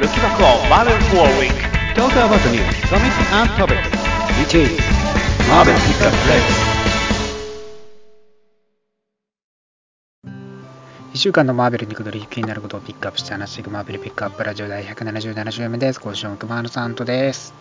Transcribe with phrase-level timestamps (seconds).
[0.00, 1.58] Looking back on Marvel for a week.
[1.96, 3.88] Talk about the news, comics and topics.
[4.38, 4.70] Which is
[5.48, 6.40] Marvel Pickup Play.
[11.14, 16.00] 1週間のマーベルにくり気になることをピックアップして話していくマーベルピックアップラジオ第177週目です。
[16.00, 17.52] 今週も熊野さんとです。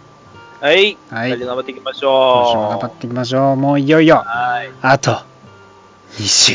[0.61, 0.95] はい。
[1.09, 2.69] はい頑張っていきまし今週もょう。
[2.69, 3.55] 頑張っていきましょう。
[3.55, 4.69] もういよいよ、はい。
[4.83, 5.23] あと
[6.11, 6.53] 2週。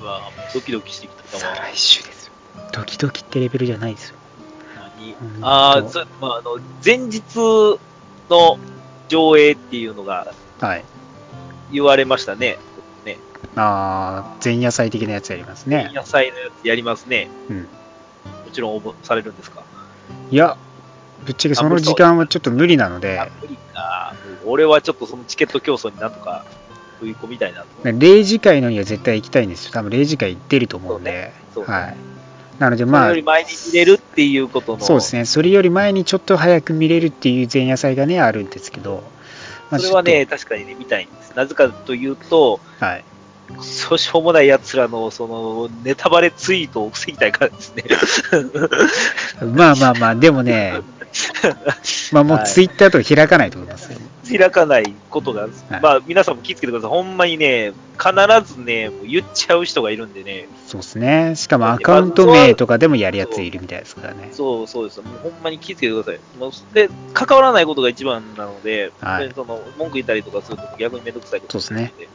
[0.00, 0.22] うわ
[0.54, 2.32] ドキドキしてきた再か来週ですよ。
[2.72, 4.21] ドキドキってレベルじゃないですよ。
[5.02, 7.22] 何ほんとああ、そまあ、あの、前日
[8.30, 8.58] の
[9.08, 10.84] 上映っていうのがはい。
[11.72, 12.58] 言われましたね。
[13.04, 13.18] ね。
[13.56, 15.90] あー前夜祭的なやつやりますね。
[15.94, 17.28] 野菜のやつやりますね。
[17.48, 17.60] うん。
[17.62, 17.66] も
[18.52, 19.62] ちろん応募されるんですか？
[20.30, 20.56] いや、
[21.24, 24.14] ぶっちゃけその時間はちょっと無理なのであ、、無理か。
[24.44, 26.44] 俺はちょっとそのチケット競争になんとか
[27.00, 27.98] 食い込みたいなと思う。
[27.98, 29.72] 0時会のには絶対行きたいんですよ。
[29.72, 31.32] 多分0時会行ってると思うんで。
[31.54, 31.96] そうねそうはい。
[32.62, 34.84] なのでそまあれより、前に見れるっていうことの。
[34.84, 35.24] そうですね。
[35.24, 39.02] それより前にちょっと早く見れるっていう前夜祭がね、あるんですけど、
[39.68, 41.32] まあそれはね、確かにね、見たいんです。
[41.34, 43.04] なぜかというと、はい。
[43.60, 47.82] そうしょうもない奴らの、その、ネタバレツイートを防ぎたいからですね。
[49.52, 50.80] まあまあまあ、でもね、
[52.12, 53.98] まあもうはいツイッターとか開かないと思いますよ。
[54.38, 55.50] 開かないことが、はい
[55.82, 56.90] まあ皆さんも気をつけてください。
[56.90, 61.34] ほんまにね、必ずね、もう言っちゃう人がいるんでね、そうですね。
[61.36, 64.30] しかもアカウント名とかでもやるやついるみたいですからね。
[64.32, 65.00] そうそうです。
[65.00, 66.20] もうほんまに気をつけてください。
[66.38, 72.08] もうで、関わらないことが一番なので、はいでその文句言ったりとかすると逆にめんどくさいことそうですねで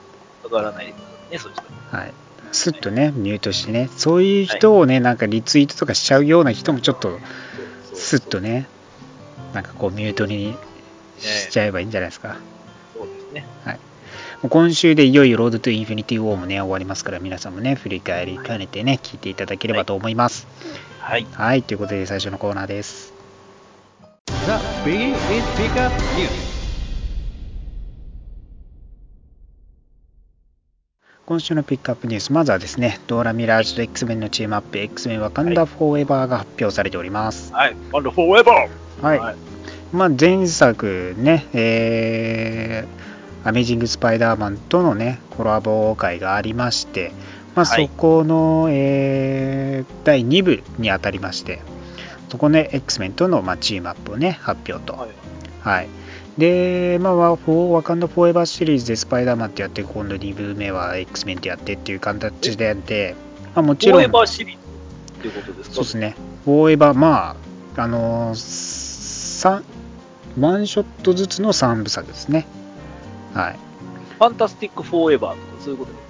[0.44, 2.14] 関わらないでくださいね、そういう人はい。
[2.52, 7.20] スッとね、ミュートしてね、そういう人をね、なんかリツイートとかしちゃうような人もちょっと
[7.94, 8.68] スッとね、
[9.54, 10.56] なんかこうミュートに
[11.20, 12.38] しちゃえばいいんじゃないですか。
[12.96, 13.46] そうですね。
[14.42, 20.48] もう今週でいよいよ Road to Infinity War もね、終わりますから、皆さんもね、振り返り兼ねてね、聞いていただければと思います。
[21.00, 21.26] はい。
[21.34, 23.14] はい、ということで最初のコーナーです。
[24.28, 24.52] This
[24.86, 25.18] week's
[25.60, 26.58] Pickup News.
[31.26, 37.52] 今週のピックアップニュース、まずはですね、ドーラ・ミラージュと X メンのチームアップ、X メンワカンダ・フォーエバーが発表されております。
[37.54, 37.76] はい。
[37.92, 39.20] ワカンダフォーエバーはい。
[39.20, 39.57] はい
[39.94, 47.12] まあ、前作ね、えー、アメージング・スパイダーマンとのね、コラボ会がありまして、
[47.56, 51.62] まあ、そはいこの、えー第2部にあたりまして、
[52.30, 54.94] そこね、X メンとの、まあ、チームアップをね、発表と。
[54.98, 55.10] はい。
[55.62, 55.88] はい。
[56.38, 63.16] で、まあ、ワフォーワカンダ・フォーエバーシリーズでスパイダーマンってやって、今度2部目は X メンってやってっていう形でやって、
[63.56, 64.60] まあ、もちろん、フォーエバーシリーズ
[65.20, 65.76] っていうことですか？
[65.76, 66.16] そうですね、
[66.46, 67.36] フォーエバー、ま
[67.76, 68.36] あ、あのー
[69.40, 69.64] 三
[70.40, 72.46] ワンショットずつの3部作ですね。
[73.34, 73.56] はい。
[74.18, 76.08] ファンタスティックフォーエバーとかそういうことですか？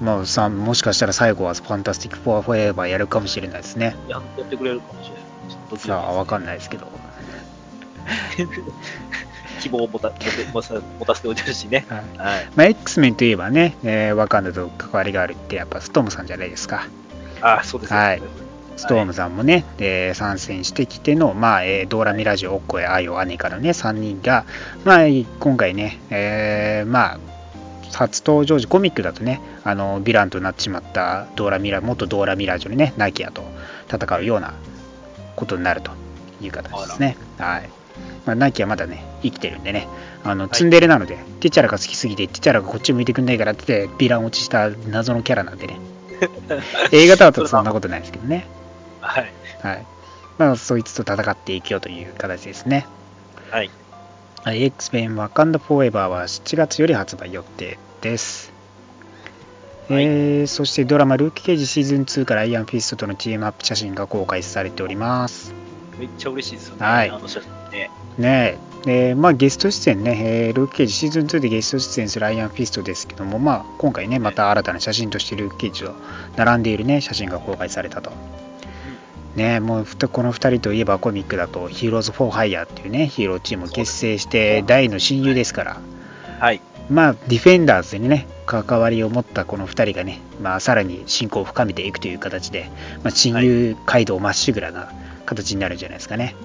[0.00, 3.96] まあ、さもしかしたら最後はファンタスティック・フォー・フォーエバーやるかもしれないですね。
[4.08, 5.22] ややってくれるかもしれない。
[5.48, 6.86] ちょっとさあ、わかんないですけど。
[9.60, 10.12] 希望を持た
[10.52, 10.62] 持
[11.06, 11.86] たせておいてるしね。
[11.88, 12.48] はいはい。
[12.54, 16.86] まあ、X メンといえばね、えーワカンダと関わりがあるって、やっぱストームさんじゃないですか。
[17.40, 17.98] あ、そうですね。
[17.98, 18.22] はい
[18.84, 24.44] ストームさんもね、えー参戦してきての、まあえードーラ・ミラジオ、オッコやアイオ、アネカのね、3人が、
[24.84, 27.18] まあ、今回ね、えーまあ、
[27.94, 33.42] 初登場時、コミックだとね、あのヴィランとなってしまったドーラミラ元ドーラ・ミラジオのね、ナキアと
[33.90, 34.52] 戦うような
[35.34, 35.90] ことになると
[36.42, 37.16] いう形ですね。
[37.38, 37.70] はい。
[38.26, 39.88] まあ、ナキアまだね、生きてるんでね、
[40.24, 45.78] あのツンデレなので、ティチャラが好きすぎて、ティチャラがこっち向いてくんないからってヴィラン落ちした謎のキャラなんでね、
[46.92, 48.46] 映画だとそんなことないですけどね。
[49.04, 49.32] はい。
[49.62, 49.86] はい。
[50.38, 52.86] まあ、そいつと戦っていくよという形ですね。
[53.50, 53.70] はい。
[54.42, 58.52] はい、X メンワカンダフォーエバーは7月より発売予定です。
[59.88, 65.54] はいえーそしてドラマルーク・ケイジシーズン2からアイアンフィストとのチームアップ写真が公開されております。
[65.98, 66.86] めっちゃ嬉しいですよね。
[66.86, 67.90] はいあの写真ね。
[68.18, 75.94] ねえ、でまあ、ゲスト出演ね、えールーク・ケイジシーズン2でゲスト出演するアイアンフィストですけども、まあ、今回ね、また新たな写真としてルーク・ケイジと
[76.36, 78.12] 並んでいるね、写真が公開されたと。
[79.36, 85.80] ねえもうこの2人といえばコミックだとヒーローズ・フォー・ハイヤーっていうね、ヒーローチームを結成して大の親友ですから、
[86.38, 86.60] はい。
[86.90, 92.70] まあ、ディフェンダーズにね、関わりを持ったこの2人がね、まあ、さらに親交を深めていくという形で、
[93.02, 94.92] まあ、親友街道まっしぐらな
[95.24, 96.36] 形になるんじゃないですかね。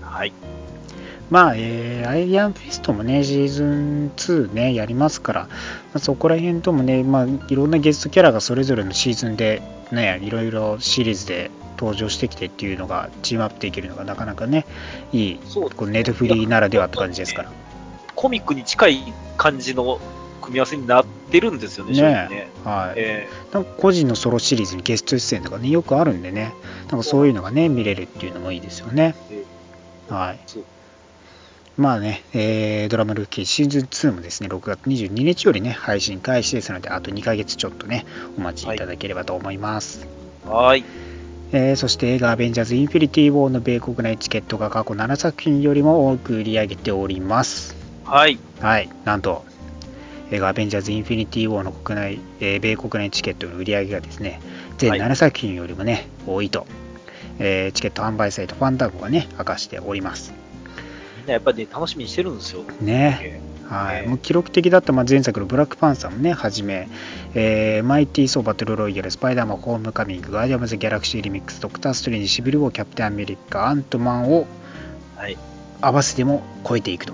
[0.00, 0.32] はい。
[1.30, 5.48] まあ、えーアイアンフィストもね、シーズン2ね、やりますから、ま
[5.94, 11.50] あ、そこら辺ともね、まあ、いろんなゲストキャラがそれぞれのシーズンで、ね、いろいろシリーズで
[11.82, 14.66] 登場してきてっていうのが、チームアップできるのがなかなかね、
[15.12, 17.50] いい、こうネットフリーならではって感じですから。
[18.14, 19.98] コミックに近い感じの
[20.40, 22.48] 組み合わせになってるんですよね、正直ね。
[22.64, 22.94] はい。
[22.96, 26.54] えなんか個人のソロシリーズにゲスト出演とかね、よくあるんでね、
[26.88, 29.16] なんかそういうのがね、見れるっていうのもいいですよね。
[29.30, 29.44] え
[30.08, 30.38] はい。
[31.76, 38.06] まあね、えードラマルーキーシーズン2もですね、6月22日よりね、配信開始ですので、あと2ヶ月ちょっとね、
[38.38, 40.06] お待ちいただければと思います。
[40.46, 40.84] はーい。
[41.54, 47.76] えーそして映画アベンジャーズ・インフィニティ・ウォーの米国内チケットが過去7作品よりも多く売り上げております。
[48.06, 48.38] はい。
[48.60, 49.44] はい、なんと、
[50.30, 54.40] 映画アベンジャーズ・インフィニティ・ウォーの国内、えー米国内チケットの売り上げがですね、
[54.78, 56.66] 全はい7作品よりもね、多いと、
[57.38, 60.32] えーチケット販売サイトファンダムがね、明かしております。
[61.18, 62.62] みんなやっぱりね、楽しみにしてるんですよ。
[62.80, 63.42] ね。
[63.70, 66.88] えはい、ねもう記録的だったまあ前作のブラックパンサーもね、はじめ、
[67.34, 74.46] えーマイティー・ソー・バトル・ロイヤル、スパイダーマン・ホーム・カミング、ガーディアムズ・ギャラクシー・リミックス、ドクター・ストレンジ、シビル・ウォー、キャプテン・アメリカ、アントマンを。
[75.82, 77.12] 合わせても超えていくと。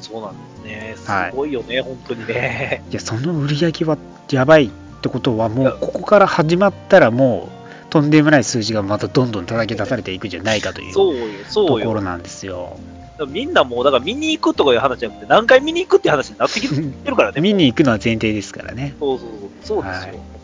[0.00, 1.12] そうなんですね。
[1.12, 2.82] はいすごいよね、本当にね。
[2.90, 3.98] いや、その売り上げは
[4.30, 4.70] やばいっ
[5.02, 11.88] てことは、もうここから始まったら、もうとんでもない数字がまたどんどん叩き出されていくんじゃないかというとそうよ、そうよ。
[11.88, 12.78] ころなんですよ。
[13.24, 16.76] みんなもう、だから見に行くとかいう話じゃなくて、何回見に行くって話になってきて
[17.08, 17.40] るからね。
[17.42, 18.94] 見に行くのは前提ですからね。
[19.00, 19.50] そうそうそう。
[19.62, 20.08] そうですよ。
[20.08, 20.36] はい本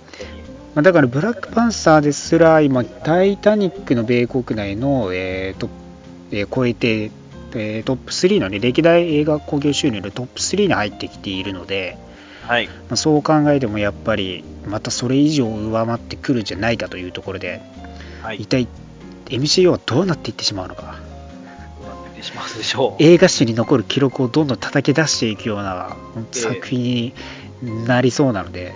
[0.74, 5.68] まあ、だからブラックパンサーですら今、タイタニックの米国内の、えーと
[6.30, 7.10] えー超えて、
[7.54, 11.98] えートップ3の、ね、歴代映画興行収入のトップ3に入ってきているので、
[12.46, 12.68] はい。
[12.68, 17.60] まあ、そう考えてもやっぱりまたそれ以上上回ってくるんじゃないかというところで、
[18.22, 18.36] はい。
[18.36, 18.66] 一体
[19.26, 20.96] MCU はどうなっていってしまうのか、
[22.22, 23.02] しまうでしょう。
[23.02, 25.96] 映画史に残る記録をどんどん叩き出していくような
[26.32, 27.14] 作品に
[27.86, 28.74] なりそうなので。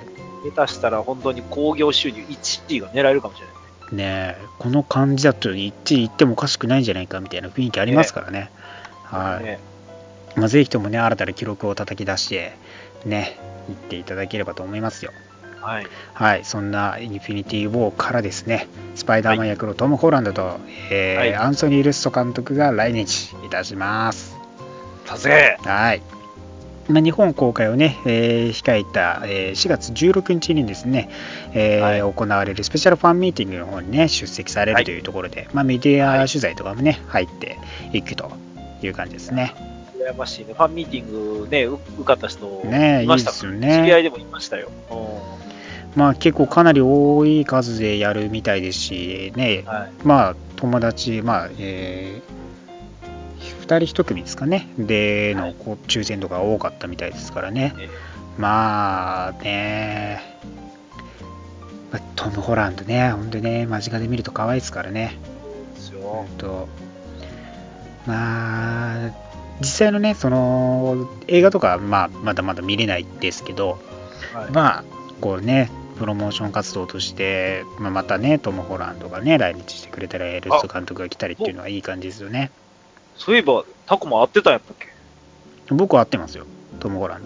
[0.54, 3.56] 下手したら本当に興行収入1位が狙えるかもしれない。
[3.92, 8.50] ねえこの感じだと1位いってもおかしくないんじゃないかみたいな雰囲気ありますからね。
[9.04, 9.60] はいね
[10.36, 12.56] まあ、ぜひともね、新たな記録を叩き出して、
[13.04, 13.38] ね、
[13.70, 15.12] いっていただければと思いますよ。
[15.66, 15.86] はい。
[16.14, 20.60] はい、そんなインフィニティ・ウォーからですね、スパイダーマン役のトム・ホランドと、
[20.92, 24.36] えーはいアンソニー・ルッソ監督が来日いたします。
[25.06, 26.02] させはい。
[26.88, 31.10] まあ、日本公開をね、えー控えた、えー4月16日にですね、
[31.52, 37.58] えーはい行われるスペシャルファンミーティングの方にね、出席されるはいというところで、まあ、メディア取材とかもね、入って
[37.92, 38.30] いくと
[38.82, 39.52] いう感じですね。
[40.06, 40.54] 羨ましいね。
[40.54, 44.70] ファンミーティングね、う受かった人ねいましたいいですよね知り合いでもいましたよ。
[44.90, 45.45] う
[45.96, 49.90] まあ、結構かなり多い数でやるみたいですし、ねん、はい。
[50.04, 52.20] まあ、友達、まあ、え
[53.66, 57.74] 2人1組ですかね、でのこう抽選とか多かったみたいですからね。
[57.78, 57.88] え
[58.38, 60.20] まあね、
[61.90, 65.18] まあトム・ホランドね、本当にね、間近で見ると可愛いですからね。
[65.74, 66.28] ですよ本。
[66.38, 66.68] 当
[68.06, 69.10] まあ、
[69.60, 73.78] 実際のね、その映画とかは、まあ、まだまだ見れないですけど、
[74.32, 74.50] はい。
[74.52, 74.84] まあ、
[75.20, 82.50] こうね、プロモーション活動として、まあ、またね、トム・ホランドがね、来日してくれたり、ルッソ監督が来たりっていうのはいい感じですよね。
[83.16, 84.88] そういえば、タコも会ってたんやったっけ？
[85.74, 86.46] 僕は会ってますよ、
[86.80, 87.22] トム・ホラン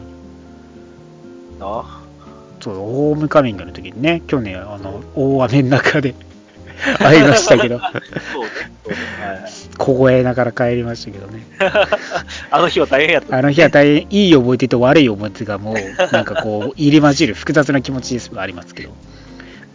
[1.58, 1.66] ド。
[1.66, 2.00] なあ。
[2.60, 6.14] そう、ホームカミングの時にね、去年、あの、大雨の中で
[6.98, 8.00] 会いましたけど、そうね。
[8.32, 9.50] そうねはい。
[9.78, 11.46] 凍えながら帰りましたけどね。
[12.50, 13.36] あの日は大変やった。
[13.36, 18.90] あの日は大変いい思い出と悪い思い出がもう、なんかこう、入り混じる複雑な気持ちですありますけど、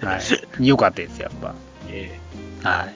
[0.01, 0.19] は
[0.59, 0.67] い。
[0.67, 1.55] よかったです、やっぱ。
[1.89, 2.11] え
[2.63, 2.87] は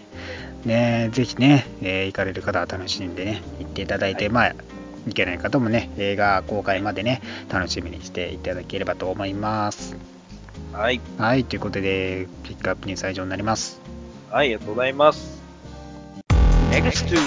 [0.66, 0.68] い。
[0.68, 4.56] ねぜひね、えー行かれる方は楽しんでね、行っていただいて、はいまあ、
[5.08, 9.96] 行けない方もね、映画公開までね、楽しみにしていただければと思います。
[10.74, 11.02] えはい。
[11.18, 13.89] はい、ということで、ピックアップニュースは以上になります。
[14.32, 15.42] はい、ありがとうございます。
[16.72, 17.18] Next to.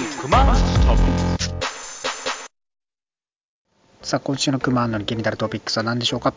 [4.01, 6.33] さあ、今週のクマンの気になるトピックスは何でしょうか？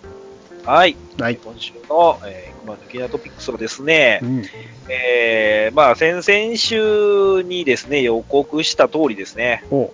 [0.65, 0.97] はい。
[1.21, 1.37] はい。
[1.37, 4.45] 今週の、えー、熊の気になるトピックスはですねう、ん。
[4.89, 9.93] えー、まあ、先々週にですね、予告した通りですね、お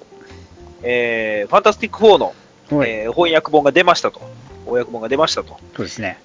[0.83, 2.35] えー、ファンタスティック4の、
[2.85, 4.21] えー翻訳本が出ましたと。
[4.64, 5.59] 翻訳本が出ましたと。
[5.76, 6.19] そうですね。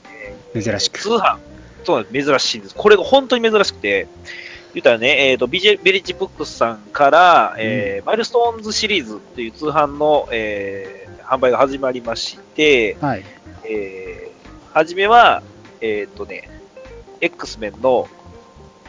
[0.54, 1.38] えー珍しく通販。
[1.88, 2.28] そうなんです。
[2.28, 2.76] 珍しいんです。
[2.76, 4.08] これが本当に珍しくて、
[4.74, 13.26] 言ったらね、えっ、と、ビジェビレッジブックスさんから、えーマイルストーンズシリーズという通販の、えー販売が始まりまして、はい。
[13.66, 15.44] えー、はじめは、
[15.82, 16.50] えっ、とね、
[17.20, 18.08] X メンの、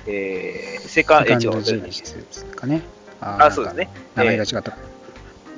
[0.06, 2.82] えー、セカンセカンえー違うドジェネシスですかね。
[3.20, 3.76] ああ、そうです。
[3.76, 3.90] ね。
[4.14, 4.76] 名前が違った。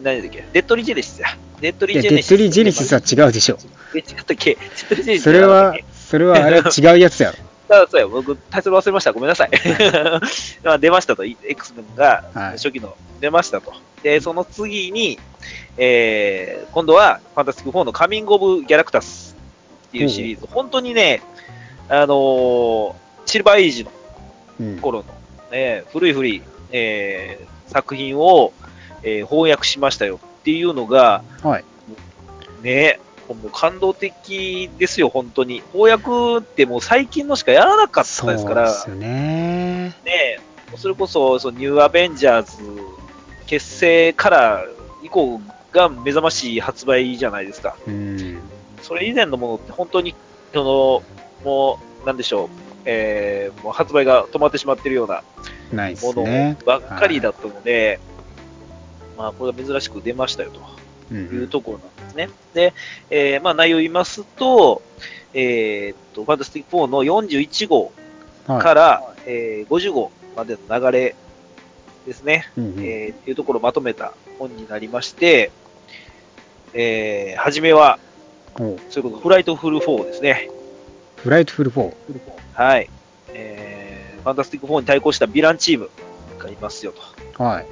[0.02, 0.44] 何だっけ？
[0.52, 1.28] デッドリジェネシスや。
[1.60, 2.28] デッドリジェネシス。
[2.30, 3.58] デッドリージェネシスは違うでしょ。
[3.94, 4.54] え、違ったっけ？
[4.54, 5.76] デッドリジェネシスそれは、
[6.10, 7.38] それはあれは違うやつやろ。
[7.82, 9.12] あそうや、僕、タイトル忘れました。
[9.12, 9.50] ごめんなさい。
[10.64, 13.72] まあ出ましたと、X メンがはい初期の出ましたと。
[14.02, 15.20] で、その次に、
[15.76, 19.36] えー、今度は、ファンタスティック4のカミング・オブ・ギャラクタス
[19.88, 20.48] っていうシリーズ。
[20.50, 21.22] 本当にね、
[21.88, 22.94] あのー
[23.26, 23.92] シルバーエイジの
[24.58, 24.78] うん。
[24.80, 25.04] 頃の、
[25.52, 28.52] ね、古い古い、えー作品を、
[29.04, 31.64] えー翻訳しましたよっていうのが、はい。
[32.62, 32.98] ね、
[33.34, 35.62] もう感動的ですよ、本当に。
[35.72, 39.94] 翻訳ってもう最近のしかやらなかったそうですから、ですよね。
[40.04, 40.40] ね、
[40.76, 42.56] それこそそのニューアベンジャーズ
[43.46, 44.64] 結成から
[45.02, 45.40] 以降
[45.72, 47.76] が目覚ましい発売じゃないですか。
[47.86, 48.38] うん。
[48.82, 50.14] それ以前のものって本当に、
[50.52, 51.02] その、
[51.44, 52.48] もう、なんでしょう、
[52.84, 55.22] えーもう発売が止まってしまってるような
[55.72, 56.56] もの。
[56.64, 58.00] ばっかりだったので、
[59.16, 60.60] まあ、これが珍しく出ましたよと。
[61.10, 62.30] うんいうところなんですね。
[62.54, 62.74] で、
[63.10, 64.82] えーまあ内容を言いますと、
[65.34, 67.92] えーっと、ファンタスティック4の41号
[68.46, 71.14] はいから、えー50号までの流れ
[72.06, 75.50] ですね、うんうんえーっていうところをまとめた本になりまして、
[76.72, 77.98] えー、初めは、
[78.54, 80.50] おそういうこと、フライトフル4ですね。
[81.16, 81.92] フライトフル4。
[82.54, 82.88] はい。
[83.28, 85.90] えー、ファンタスティック4に対抗したヴィランチーム
[86.38, 86.92] がいますよ
[87.36, 87.42] と。
[87.42, 87.66] はい。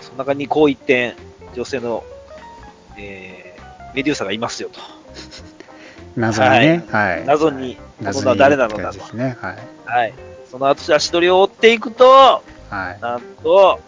[0.00, 1.14] その中にこう一点、
[1.54, 2.04] 女性の、
[2.96, 4.80] えー、メデューサがいますよと。
[6.16, 6.84] 謎にね。
[6.90, 7.24] はい。
[7.24, 9.36] 謎に、謎にそんな誰なのだとね。
[9.40, 9.58] はい。
[9.86, 10.14] はい。
[10.50, 12.42] その後足取りを追っていくと、は
[12.98, 13.00] い。
[13.00, 13.80] なんと、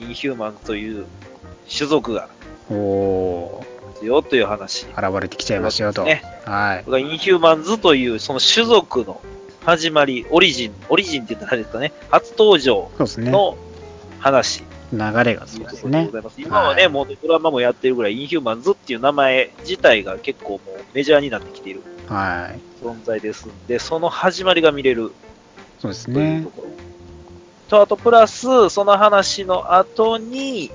[0.00, 1.06] インヒューマンズという
[1.74, 2.28] 種族が
[2.70, 3.64] おお
[4.02, 4.86] よという話。
[4.86, 6.04] ー、現れてきちゃいましたよと。
[6.04, 6.84] ねはい。
[6.84, 9.20] これがインヒューマンズというその種族の
[9.64, 13.30] 始まり、オリジン、オリジンって言ったらあれですかね、初登場そうですね。
[13.30, 13.56] の
[14.20, 14.62] 話
[14.98, 16.10] 流れがとそいうでですね。
[16.38, 22.84] 今はね、はいもうドラマもやってるぐらい、インヒューマンズっていう名前自体が結構もうメジャーになってきているはい。
[22.84, 25.12] 存在ですんで、その始まりが見れる
[25.80, 26.50] そうですというねと。
[26.50, 26.68] ころ。
[27.68, 30.70] と、あとプラス、その話の後に、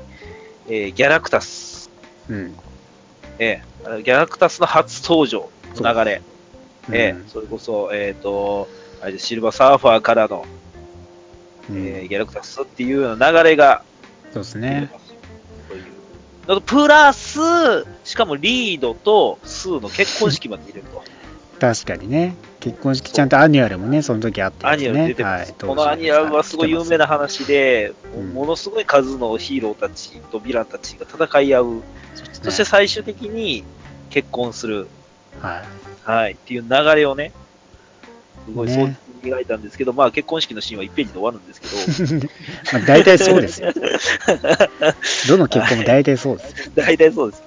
[0.68, 1.90] えーギャラクタス。
[2.30, 2.56] うん。
[3.38, 6.22] えーギャラクタスの初登場の流れ。
[6.92, 8.68] えうんーそれこそ、えっ、と、
[9.02, 10.46] あれでシルバーサーファーからの、
[11.70, 13.84] うんえーギャラクタスっていうような流れが
[14.34, 14.90] そうですね。
[14.92, 15.20] ますよ
[15.68, 15.84] という。
[16.44, 17.40] あとプラス、
[18.04, 21.04] しかもリードとスーの結婚式まで入れると。
[21.60, 22.36] 確かにね。
[22.62, 24.72] 結婚式ちゃんとアニュアルもね、その時あって、ね。
[24.72, 25.52] アニュアル出てます。
[25.52, 31.84] はいこのアニュアルはすごい有名な話で、うんものすごい数のヒーローたちとヴィランたちが戦い合う。
[32.44, 33.64] そして最終的に
[34.10, 34.88] 結婚する。
[35.42, 35.64] は
[36.08, 36.10] い。
[36.10, 36.32] はい。
[36.34, 37.34] っていう流れをね、
[38.46, 42.28] すごいね描いたんですけど、まあ結婚式のシーンは1ページで終わるんですけど、
[42.74, 43.72] まあ大体そうですよ。
[45.28, 46.72] どの結婚も大体そうです。
[46.76, 47.44] 大体そうです。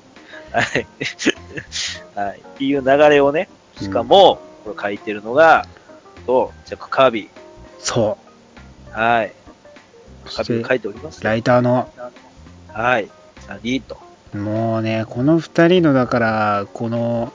[0.53, 0.87] はい。
[2.15, 2.39] はい。
[2.39, 3.49] っていう流れをね、
[3.81, 5.67] しかも、これ書いてるのが、
[6.27, 7.29] と、ジャック・カービ
[7.79, 9.01] そー。
[9.01, 9.29] はい。
[9.29, 9.33] う。
[10.29, 11.25] カービー書いております。
[11.25, 11.91] ライターの、
[12.69, 13.09] はい。
[13.47, 13.99] サリーと。
[14.37, 17.33] もうね、この2人の、だから、この、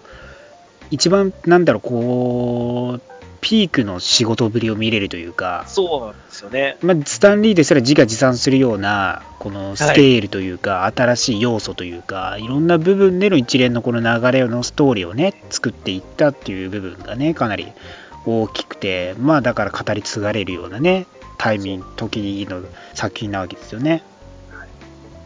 [0.89, 3.01] 一番、なんだろう、こう、
[3.41, 6.77] ピークの仕事ぶりを見れるというか、そうなんですよね。
[6.81, 17.67] まあ、スタンリーですら自画自賛するような、このスケールというか、新しい要素というか、いろんな部分での一連のこの流れのストーリーをね、作っていったっていう部分がね、かなり
[18.25, 22.61] 大きくて、まあだから語り継がれるようなね、タイミング、時の
[22.93, 24.03] 作品なわけですよね。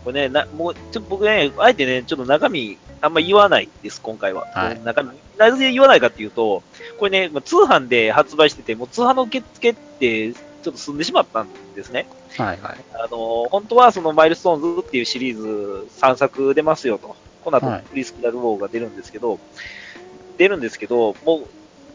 [0.04, 4.46] これね、なもうちょっと僕ね、あえてね、ちょっと中身、あんま言わないです、今回は。
[4.54, 6.64] はい中身、なぜ言わないかっていうと、
[7.00, 12.06] これね、まあ通販で発売してて、もう通販の受付って、ちょっと済んでしまったんですね。
[12.38, 12.78] はいはい。
[12.94, 17.16] あの、本当はそのマイルストーンズっていうシリーズ3作出ますよと。
[17.44, 19.40] この後、はいクリー・スクラル・ウォーが出るんですけど、
[20.38, 21.40] 出るんですけど、もう、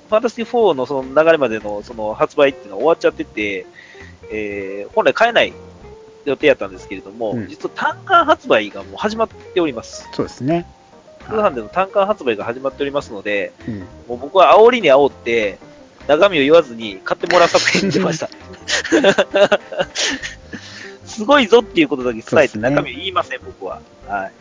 [0.08, 3.66] ファンタスティック4のその流れまでのその発売っていうのは終わっちゃってて、
[4.30, 5.52] えー、本来買えない
[6.24, 10.08] 予定やったんですけれども、うん実は単巻発売がもう始まっております。
[10.12, 10.66] そうですね。
[11.28, 15.58] 通販での単館発売が始まっておりますので、うん、もう僕は煽りに煽って、
[16.06, 18.28] 中身を言わずに買ってもらう作品に出ました。
[21.04, 23.80] すごいぞっていうことだけ伝えて、中身を言いません、僕は。
[24.06, 24.32] はい。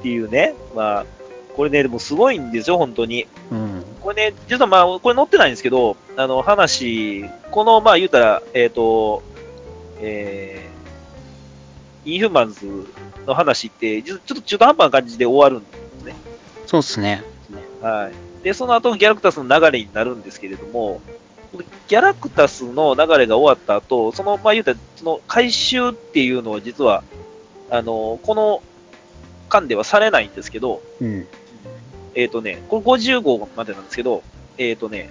[0.00, 1.06] っていうね、まあ、
[1.56, 3.26] これね、でもすごいんですよ、本当に。
[3.50, 9.22] うん、これね、実はまあ、これ載ってないんですけど、あの、話、この、まあ言うたら、えっ、と、
[10.00, 10.71] えー、
[12.04, 12.86] インフューマンズ
[13.26, 16.14] の話って、ちょっと中途半端な感じで終わるんですね。
[16.66, 17.22] そうですね。
[17.80, 18.44] はい。
[18.44, 21.00] で、その後ギャラクタスの流れになるんですけれども、
[21.88, 27.04] ギャラクタスの流れが終わった後、その、まあ言うたら、その回収っていうのは実は、
[27.70, 28.62] あの、この
[29.48, 31.26] 間ではされないんですけど、うん、
[32.14, 34.22] えっ、とね、これ50号までなんですけど、
[34.58, 35.10] えっ、とね、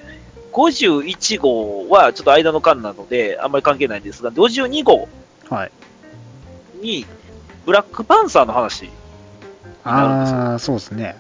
[0.51, 5.07] 51号はちょっと間の間なので、あんまり関係ないんですが、52号
[5.49, 5.71] はい。
[6.81, 7.05] に、
[7.65, 8.89] ブラックパンサーの話。
[9.85, 11.15] なるんですよああ、そうですね。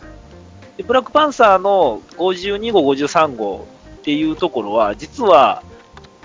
[0.77, 5.63] でブラックパンサーの52号、53号っていうところは、実は、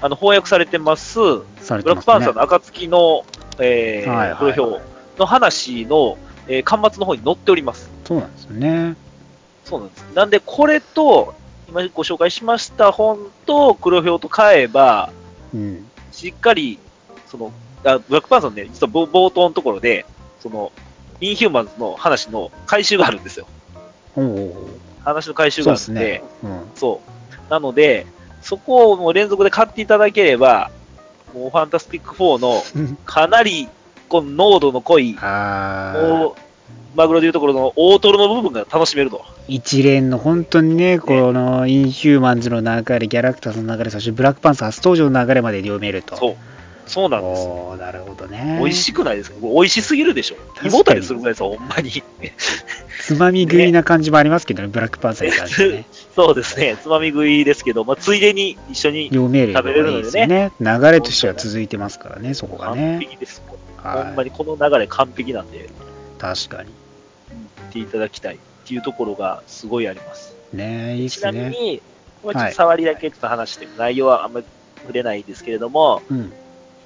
[0.01, 1.19] あの、翻訳されてます、
[1.61, 2.05] されブラック。
[2.05, 3.25] パンサーの暁の、
[3.59, 4.57] えーはい
[5.19, 7.91] の話の、えー端末の方に載っております。
[8.05, 8.97] そうなんですよね。
[9.65, 10.03] そうなんです。
[10.15, 11.35] なんで、これと、
[11.69, 15.11] 今ご紹介しました本と黒表と買えば、
[15.53, 15.91] うん。
[16.13, 16.79] しっかり、
[17.27, 17.53] その、
[17.85, 20.07] あブラックパンサーのね、実は冒冒頭のところで、
[20.41, 20.73] その、
[21.21, 23.47] インヒューマンズの話の回収があるんですよ。
[24.17, 24.69] おお。
[25.05, 26.23] 話の回収があるんで、ね。
[26.43, 26.71] うん。
[26.75, 27.01] そ
[27.49, 27.51] う。
[27.51, 28.07] なので、
[28.43, 30.71] そこをもう連続で買っていただければ、
[31.35, 32.63] もうファンタスティック4の
[33.05, 33.69] かなり
[34.09, 39.25] この濃度の濃い、マグロでいうところの大トロの部分が楽しめると。
[39.49, 46.17] 一連の本当にね、このインヒューマンズの流れ、ギャラクタスの流れ、そしてブラックパンサー初登場の流れまで読めると。
[46.17, 46.37] そう。
[46.87, 47.43] そうなんです。
[47.47, 48.59] おーなるほどね。
[48.61, 49.37] 美味しくないですか？
[49.43, 50.37] 美味しすぎるでしょ。
[50.65, 51.91] 胃もたれするぐらいですよ、ほんまに。
[53.01, 55.87] つまみ食いな感じもありますけどね、ブラックパンサーに関してね。
[56.15, 56.77] そうですね。
[56.83, 59.63] つまみ食いですけど、まあ、ついでに一緒に読めるの
[60.03, 60.53] ですよね。
[60.61, 62.99] 流れとしては続いてますからね、そこが完ね。
[63.01, 63.43] 璧です。
[63.47, 63.57] ほ
[63.89, 65.61] はんまにこの流れ完璧なんで、い。
[66.19, 66.71] 確かに。
[67.67, 70.35] 見ていただきたいっていうところがすごいあります。
[70.53, 71.51] ねいいっちなみすね。
[71.51, 71.83] に、
[72.25, 74.47] まあちょっと触りだけちょっと話して、内容はあんまり
[74.83, 76.33] 触れないですけれども、うん。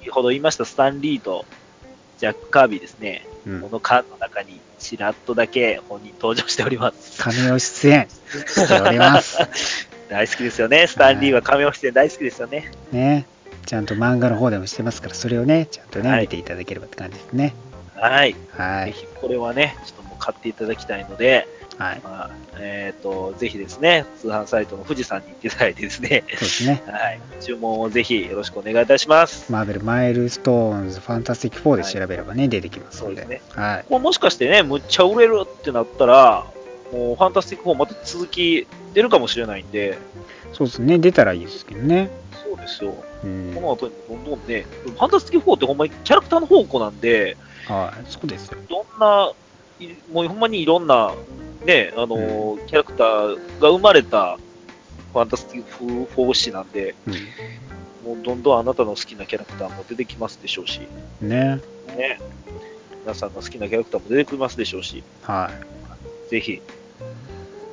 [0.01, 1.45] 先ほど言いましたスタンリーと
[2.17, 3.69] ジャック・カービーですね、うんこ。
[3.69, 7.21] の缶の中にちらっとだけ本人登場しております。
[7.21, 9.37] 亀尾出演しております。
[10.09, 10.87] 大好きですよね。
[10.87, 12.71] スタンリーは亀尾出演大好きですよね。
[12.91, 13.27] ね。
[13.67, 17.53] ちゃんと漫画の方でもしてますから、それをね、ちゃんとね、はい見ていただければって感じですね。
[17.95, 18.35] はい。
[18.57, 18.93] はい。
[18.93, 21.47] ぜひこれはね、ちょっともう買っていただきたいので、
[21.81, 22.01] はい。
[22.03, 26.83] まあ、えっ、と、ぜひですね、通販サイトの Fujisan に行っていただいてですね、そうですね。
[26.87, 27.19] はい。
[27.41, 29.51] 注文をぜひよろしくお願いいたします。
[29.51, 33.21] マーベル、マイルストーンズ、ファンタスティック4で調べればね、出てきますので。
[33.21, 33.85] そうですはい。
[33.89, 36.45] これもしかしてね、むっちゃ売れるってなったら、
[36.91, 39.97] もうファンタスティック4また続き出るかもしれないんで、
[40.53, 40.99] そうですね。
[40.99, 42.11] 出たらいいですけどね。
[42.43, 42.93] そうですよ。
[43.23, 43.53] うん。
[43.55, 48.11] この後にどんどんね、ファンタスティック4ってほんまにキャラクターの宝庫なんで、はい。
[48.11, 48.57] そうですよ。
[48.69, 49.35] どんな、い
[50.11, 51.13] もうほんまにいろんな、
[51.65, 54.37] ね、あのーキャラクターが生まれた
[55.13, 57.13] ファンタスティック4誌なんで、うん。
[58.15, 60.81] もうどんどんあなたの好きなキャラクターも出てきますでしょうし、
[61.21, 61.61] ね。
[61.97, 62.19] ね、
[63.01, 65.51] 皆さんの好きなキャラクターも出てきますでしょうし、は
[66.27, 66.29] い。
[66.29, 66.61] ぜひ、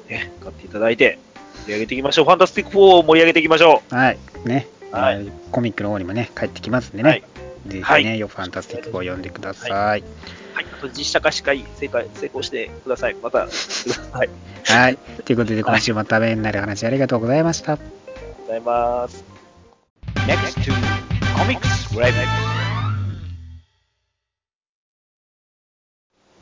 [0.08, 1.18] ね、買っていただいて、
[1.64, 2.24] 盛り上げていきましょう。
[2.24, 4.18] ファンタスティック4を盛り上げていきましょはい。
[4.44, 4.68] ね。
[4.90, 7.04] はいコミックの方にもね、帰ってきますんでう。
[7.04, 7.10] ね。
[7.10, 7.22] はい。
[7.66, 9.70] ぜひね、はいよファンタスティック4を読んでください。
[9.70, 10.04] はい。
[10.54, 13.16] あと実写化司会、正解、成功してください。
[13.22, 14.12] また、してください。
[14.22, 14.30] あり
[14.64, 14.96] はい。
[15.24, 17.72] ということで、今週もためになる話ありがとうございました。
[17.72, 19.24] がとうございます。
[20.26, 20.72] Next to
[21.36, 21.78] Comics.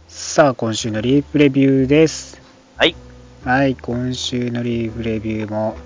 [0.09, 2.41] さあ、今週のリーフレビューです。
[2.77, 2.97] はい。
[3.45, 5.77] はい、今週のリーフレビューも、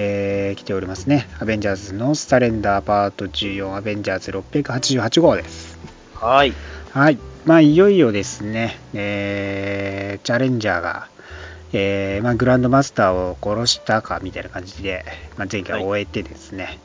[0.00, 1.26] えー来ておりますね。
[1.40, 5.76] アベンジャーズのスタレンダーパート14、アベンジャーズ688号です。
[6.14, 6.52] はい。
[6.92, 7.18] はい。
[7.44, 11.08] まあ、いよいよですね、えーチャレンジャーが、
[11.72, 15.04] えーまあ、グランドマスターを殺したかみたいな感じで、
[15.36, 16.78] まあ、前回終えてですね、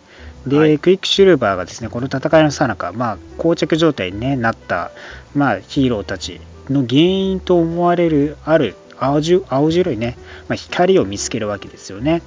[0.48, 4.90] で、はいクイックシルバーがですね、この戦いのさなか、まあ、膠着状態に、ね、なった、
[5.36, 12.24] まあ、ヒーローたちの原因と思われるある青じ青白いね、まあ、光を見つけるわけですよね。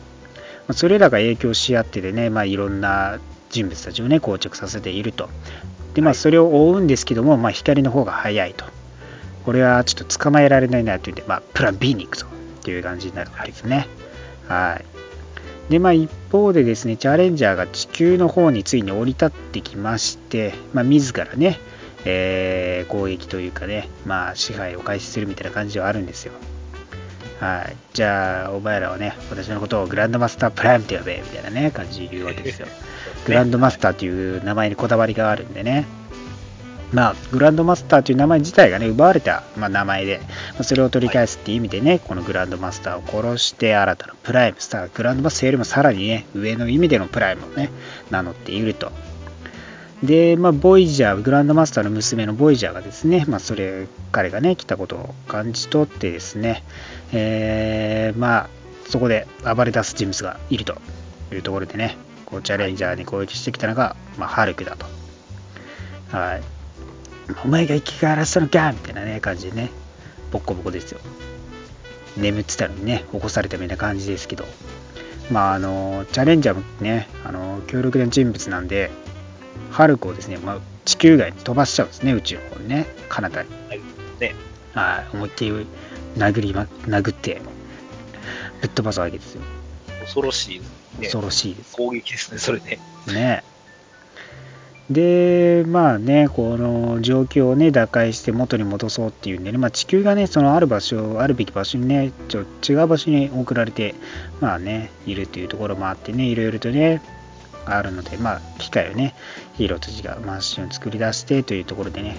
[0.68, 3.18] まあそれらが影響し合ってでね、まあ、いろんな
[3.50, 5.28] 人物たちをね、膠着させていると。
[5.94, 8.64] で、まあ、はいそれを追うんですけども、まあ、光の方が速いと。
[9.44, 12.26] これはちょっと捕まえられないなというんで、まあ、プラン B に行くぞ
[12.60, 13.86] っていう感じになるわけですね。
[14.48, 14.80] は
[15.68, 15.72] い。
[15.72, 21.58] で、まあ、一方でですね、チャレンジャーが地球の方についに降り立ってきまして、まあ、自らね、
[22.04, 26.32] えー攻撃というかね、まあ、支配を開始するみたいな感じではあるんですよ。
[27.40, 27.76] はい。
[27.92, 32.66] じゃあ、お前らはね、私のことをグランドマスタープライムと呼べ、みたいなね、感じで言うわけですよ。
[33.26, 35.84] グランドマスターという名前にこだわりがあるんでね。
[36.92, 40.20] まあ、グランドマスターという名前自体がね、奪われた、まあ、名前で、
[40.54, 47.70] まあそれを取り返すっていう意味でね、このグランドマスターを殺して新たなプライムスター、グランドマスターよりもさらにね、上の意味でのプライムをね、
[48.10, 48.92] 名乗っていると。
[50.02, 56.62] で、まあ、ボイジャー、グランドマスターの娘のボイジャーがですね、まあ、それ、彼がね、来たことを感じ取ってですね、
[57.12, 58.50] えーまあ、
[58.88, 60.76] そこで暴れ出す人物がいると
[61.32, 64.86] いうところでね、こうチャレンジャーに攻撃してきたのが、まあ、ハルクだと。
[66.16, 66.42] はい。
[67.44, 69.70] お前が生き返らせたのかみたいなね、感じでね、
[70.30, 71.00] ボッコボコですよ。
[72.16, 74.44] 眠ってたのにね、起こされたみたいな感じですけど。
[75.30, 78.90] まあ、あのチャレンジャーもね、あの強力な人物なんで、
[79.70, 83.48] ハルクをですね、まあ、地球外に飛ばしちゃうんですね、宇宙の方にね、彼方に。
[84.20, 84.34] ね。
[84.72, 85.66] はい、思いっきり
[86.16, 87.40] 殴り、ま、殴って、
[88.60, 89.42] ぶっ飛ばすわけですよ。
[90.00, 90.64] 恐ろしい、ね、
[91.00, 91.76] 恐ろしいです。
[91.76, 92.78] 攻撃ですね、それね。
[93.08, 93.44] ね。
[94.90, 103.96] で、まあね、この状況をね、打開して元に戻そうっていうんでね、まあ、地球がね、そのある場所、あるべき場所にね、ちょ違う場所に送られて、
[104.40, 107.02] まあね、いるというところもあってね、いろいろとね、
[107.64, 109.16] あるので、まあ、機械をね、
[109.54, 112.16] ヒーローたちがマンションを作り出してというところでね、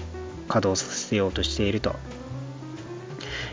[0.48, 1.96] 稼働させようとしていると。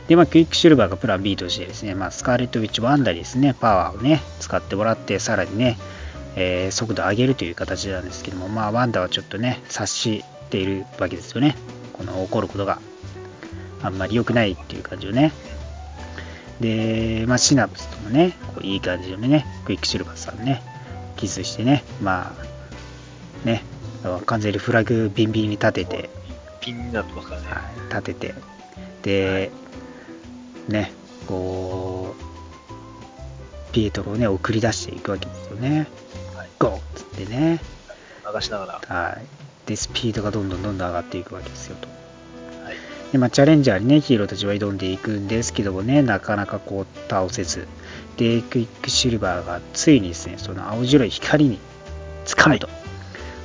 [0.08, 5.78] で、まあ、クイックシルバーがプラン B としてですね、まあ、スカーレット・ウィッチ・ワンダにですね、パワーをね、使ってもらって、さらにね、
[6.36, 11.56] えー速度を上げるという形なんですけども、まあ、ワンダはちょっとね、察しているわけですよね。
[11.94, 12.80] この起こることが
[13.82, 15.32] あんまり良くないっていう感じをね。
[16.60, 20.62] で、まあ、シナプスともね、こういい感じのね、クイックシルバーさんね、
[21.18, 22.36] キスしてね、ま
[23.44, 23.64] あ、ね、
[24.26, 26.10] 完全にフラグビンビンに立てて、
[26.62, 27.48] ピンになってますからね。
[27.50, 28.36] はい、立てて、
[29.04, 29.52] で、
[30.68, 30.92] ね、
[31.28, 35.88] こう、ピエトロをね、送り出していくわけですよね。
[36.36, 37.60] はいゴーっつってね。
[38.34, 38.96] 流しながら。
[38.96, 39.26] はい。
[39.68, 41.88] で、スピードがどんどんどんどん上がっていくわけですよと。
[42.64, 42.76] はい。
[43.12, 47.68] で、まあ、チャレンジャーにね、ヒーローたちは挑んでいくんですけどもね、なかなかこう、倒せず。
[48.18, 51.60] で、クイックシルバーがついにですね、その青白い光に
[52.26, 52.70] 掴むと。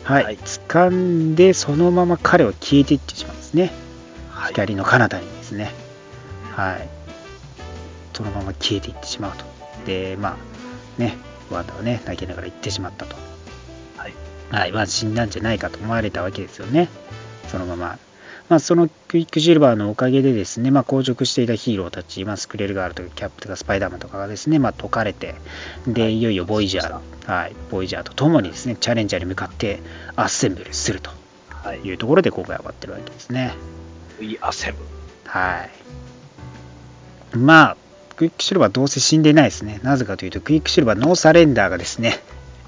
[0.04, 0.24] はい。
[0.24, 3.72] はい掴んで、そのまま彼は消えていってしまうんですね。
[4.30, 4.48] はい。
[4.48, 5.72] 光の彼方にですね。
[6.52, 6.99] はい。
[8.20, 9.44] そのまま消えていってしまうと。
[9.87, 10.37] で、ま
[10.98, 11.16] あ、ね、
[11.50, 13.16] ワンダはね、泣きながら行ってしまったと。
[13.96, 14.14] はい。
[14.50, 16.90] はい、まあ死んだんじゃないかと思われたわけですよね。
[17.48, 17.98] そのまま。
[18.50, 25.37] まあ、そのクイックシルバーのおかげでですね、まあ、硬直していたヒーローたち、まあ、スクレルガールとかキャップとかスパイダーマンとかがですね、まあ、解かれて、
[25.87, 29.78] で、いよいよボイジャー、はい、ボイジャーと共にですね、チャレンジャーに向かって
[30.16, 31.11] アッセンブルすると
[31.62, 31.78] はい。
[31.78, 33.54] いうところで今回は終わってるわけですね。
[34.18, 34.74] We assemble.
[35.26, 35.68] は
[37.35, 37.37] い。
[37.37, 37.76] まあ、
[38.20, 39.80] クイックシルバーどうせ死んでないですね。
[39.83, 42.18] なぜかというと、クイックシルバーノーサレンダーがですね、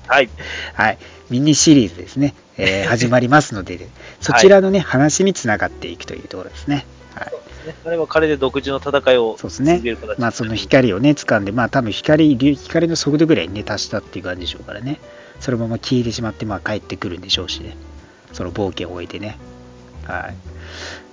[0.07, 0.31] はい。
[0.73, 3.87] はい、ミニシリーズですね、えー 始まりますので、
[4.19, 6.87] そちらのね、話につながっていくというところですね。
[7.15, 7.75] はいね。
[7.85, 10.19] 彼は彼で独自の戦いをそうですね続ける形。
[10.19, 15.01] まあ、その光をね、掴んで、まあ、多分光、流光の速度ぐらいにね、達したっていう感じでしょうからね、
[15.39, 17.77] そのまま消えてしまって、まあ、帰ってくるんでしょうしね、
[18.33, 19.37] その冒険を終えてね。
[20.05, 20.35] はい。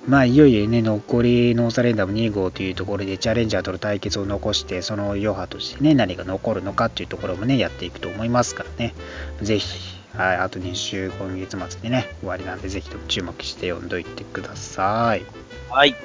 [0.10, 8.96] まあ、いよいよね、残りノーサレンダー2号というところで、チャレンジャーとの対決を残して、その余波としてね、何が残るのかっていうところもね、やっていくと思いますからね、
[9.44, 15.24] ぜひ、はい、あと2週、今月末でね、終わりなんで、ぜひとも注目して読んどいてください。
[15.70, 15.96] はい。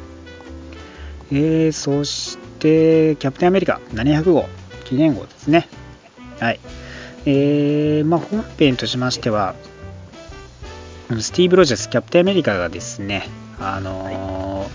[1.32, 4.50] えー、そして、キャプテンアメリカ700号、
[4.84, 5.66] 記念号ですね。
[6.40, 6.60] はい。
[7.24, 9.54] えー、まあ、本編としましては、
[11.08, 13.26] スティーブ・ロジャース、キャプテンアメリカがですね、
[13.60, 14.68] あのー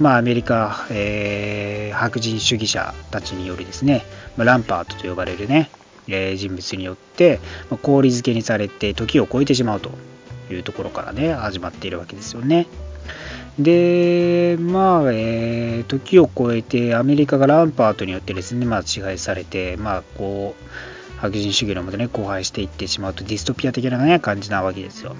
[0.00, 4.04] まあ、アメリカ、えー白人主義者たちによるですね、
[4.36, 5.70] まあランパートと呼ばれるね、
[6.08, 9.90] えー人物によって、まあ氷漬けにされて時を超えてしまうと
[10.50, 12.66] いうところからね、始まっているわけですよね。
[13.58, 25.16] で、まあ、えー時を超えてアメリカがランパートによってですね、まあ、支配されて、まあ、こう、白人主義のもとね、荒廃していってしまうとディストピア的な、ね、感じなわけですよ。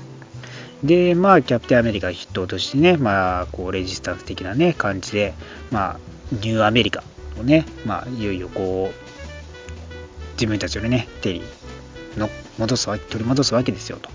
[0.82, 5.34] で、まあ、キャプテンアメリカ筆頭としてね、まあ、こう、レジスタンス的なね、感じで、
[5.70, 5.98] まあ、
[6.32, 7.02] ニューアメリカ
[7.40, 11.42] をね、まあ、いよいよこう、自分たちのね、手に
[12.16, 14.10] の戻すわ取り戻すわけですよと。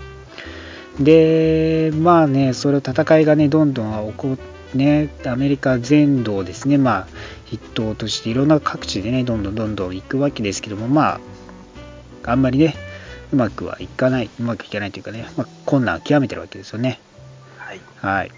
[1.02, 4.38] で、まあね、それを戦いがね、どんどん起こ
[4.74, 7.06] ね、アメリカ全土をですね、まあ、
[7.46, 11.20] 筆頭としていろんな各地でね、どんどんどんどん行くわけですけども、ま
[12.24, 12.74] あ、あんまりね、
[13.32, 17.00] うまくはいかない、うまくいかないというかね、まあ、困難を極めてるわけですよね。
[17.58, 17.80] はい。
[17.96, 18.30] はい。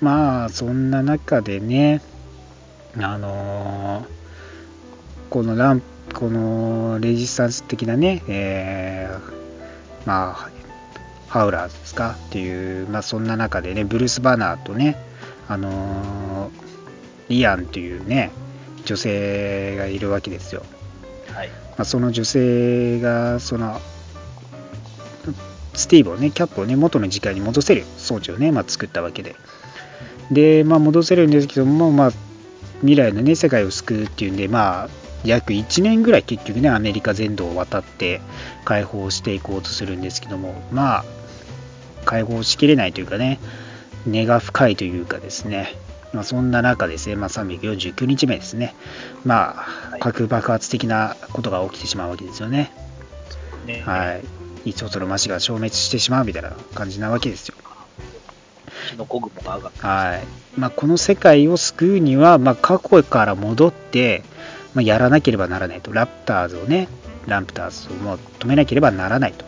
[0.00, 2.02] まあ、そんな中でね、
[2.98, 4.14] あのー
[5.30, 10.50] このラン、このレジスタンス的なね、えーまあ、
[11.28, 14.96] ハウラーズですかっていう、まあ、そんな中でね、ブルース・バナーとね、
[15.48, 16.64] あのー
[17.28, 18.30] リアンというね、
[18.84, 20.62] 女性がいるわけですよ。
[21.32, 21.48] はい。
[21.48, 23.80] まあ、その女性がその
[25.74, 29.36] スティーブをねキャップをね元の時間に戻せる装置をね、まあ、作ったわけで
[30.30, 32.10] で、まあ、戻せるんですけども、まあ、
[32.80, 34.88] 未来のね世界を救うっていうんでまあ
[35.24, 38.20] 約1年ぐらい結局ねアメリカ全土を渡って
[38.64, 41.04] 解放していこうとするんですけどもまあ
[42.04, 43.40] 解放しきれないというかね
[44.06, 45.74] 根が深いというかですね
[46.14, 48.76] まあ、そんな中ですね、まあ、349日目ですね、
[49.24, 52.70] まあ、核爆発的なことが起きてしまうわけですよね。
[53.66, 54.43] ねはい。
[54.64, 57.56] 一つの町が消滅してしまうみたいな感じなわけですよ。
[59.78, 60.60] はい。
[60.60, 64.22] まあ、この世界を救うには、まあ、過去から戻って、
[64.74, 65.92] まあ、やらなければならないと。
[65.92, 66.88] ラプターズをね、
[67.26, 69.44] ランプターズをもう止めなければならないと。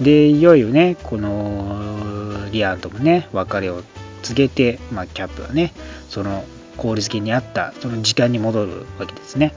[0.00, 3.82] で、いよいよね、このリアンともね、別れを
[4.22, 5.72] 告げて、まあ、キャップはね、
[6.08, 6.44] その
[6.76, 9.54] 氷漬けにあった、その時間に戻るわけですね。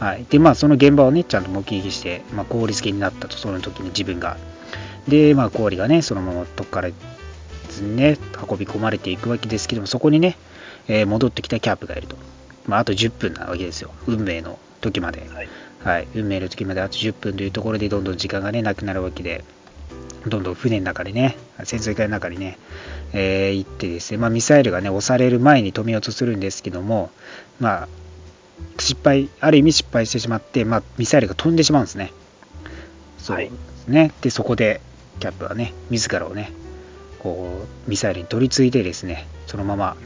[0.00, 0.26] はい。
[0.28, 4.36] で、まあ、その現場をね、ちゃんと目撃して、まあ、氷漬けになったと、その時に自分が。
[5.08, 10.36] で、まあ、氷がね、そのままどっからにね、運び込まれていくわけですけども、そこにね、
[10.88, 12.16] えー戻ってきたキャップがいると。
[12.66, 13.90] まあ、あと10分なわけですよ。
[14.06, 15.26] 運命の時まで。
[15.32, 15.48] はい。
[15.82, 16.08] はい。
[16.14, 19.44] 運命の時まであと10分というところで、どんどん時間がね、なくなるわけで、
[20.26, 22.58] どんどん船の中にね、潜水艦の中にね、
[23.12, 27.10] えー行ってですね、まあ、ミサイルがね、押される前に止めようとするんですけども、
[27.60, 27.88] まあ、
[28.78, 32.12] 失敗、ある意味失敗してしまって、まあ、ミサイルが飛んでしまうんですね。
[33.18, 34.12] そうはいですね。
[34.20, 34.80] で、そこで、
[35.20, 36.52] キャップはね、自らをね、
[37.18, 39.96] こう、ミサイルに取り付いてですね、そのまま、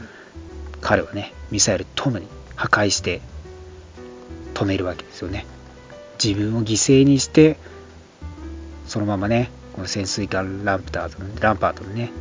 [0.81, 3.21] 彼はね、ミサイルともに破壊して、
[4.53, 5.45] 止めるわけですよね。
[6.23, 7.57] 自分を犠牲にして、
[8.87, 12.11] そのままね、この潜水艦ランプターズのランパートのね、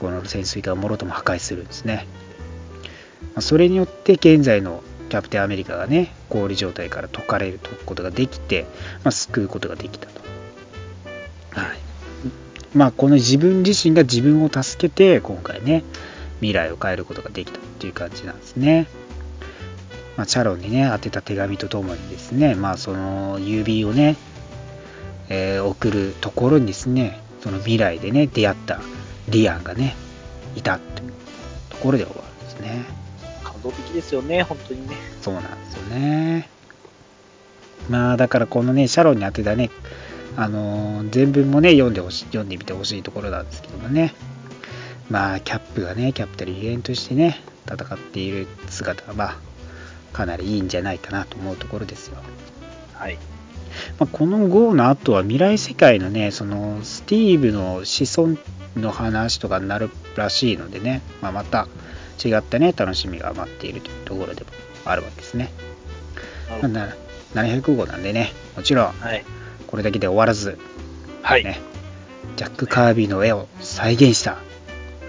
[0.00, 2.06] この潜水艦をもろとも破壊するんですね。
[3.22, 8.66] まあそれによって現在のキャプテンアメリカがね、氷状態から解かれることができて、
[9.04, 10.20] まあ、救うことができたと。
[11.50, 11.78] はい。
[12.74, 15.84] まあ、この自分自身が自分を助けて、今回ね、
[16.40, 18.88] 未来を変えることができたっていう感じなんですね。
[20.16, 24.16] まあ、シャロンにね、宛てた手紙とともにですね、まあ、その郵便をね、
[25.28, 28.80] えー送るところにですね、その未来でね、出会った
[29.28, 29.96] リアンがね、
[30.56, 31.12] いたという
[31.70, 33.03] ところで終わるんですね。
[33.64, 34.94] 感動的ですよね、本当にね。
[35.22, 36.48] そうなんですよね。
[37.88, 39.70] まあ、だからこのね、シャロンに宛てたね、
[40.36, 44.14] あのー全文もね、読んでほしい、読んでみてほしいところなんですけどもね。
[45.10, 49.36] まあ、キャップがね、キャプテンリエンとしてね、戦っている姿は、まあ、
[50.12, 52.16] かなりいいんじゃないかなと思うところですよ。
[52.94, 53.18] はい。
[53.98, 58.38] まあ、この GO の後は未来世界のね、そのスティーブの子孫
[58.76, 61.68] の話とかになるらしいのでね、まあ、また
[62.22, 64.50] 違ったね、楽しみが待っているというところでも
[64.84, 65.50] あるわけですね。
[66.48, 66.94] なるまあな
[67.42, 68.94] 700号なんでね、もちろん。
[69.66, 70.58] これだけで終わらず、
[71.22, 71.44] はい。
[71.44, 71.60] ね、
[72.36, 74.38] ジャック・カービィの絵を再現した、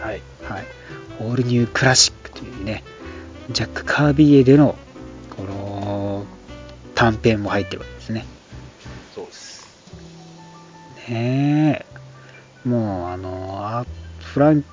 [0.01, 0.21] はい。
[0.43, 0.65] はい、
[1.19, 2.83] オールニュークラシックというね、
[3.51, 4.75] ジャック・カービィ絵での
[5.37, 6.25] この
[6.95, 8.25] 短編も入ってるわけですね。
[9.13, 9.67] そうです。
[11.09, 11.85] ね
[12.65, 13.85] えもうあのあ
[14.19, 14.63] フラン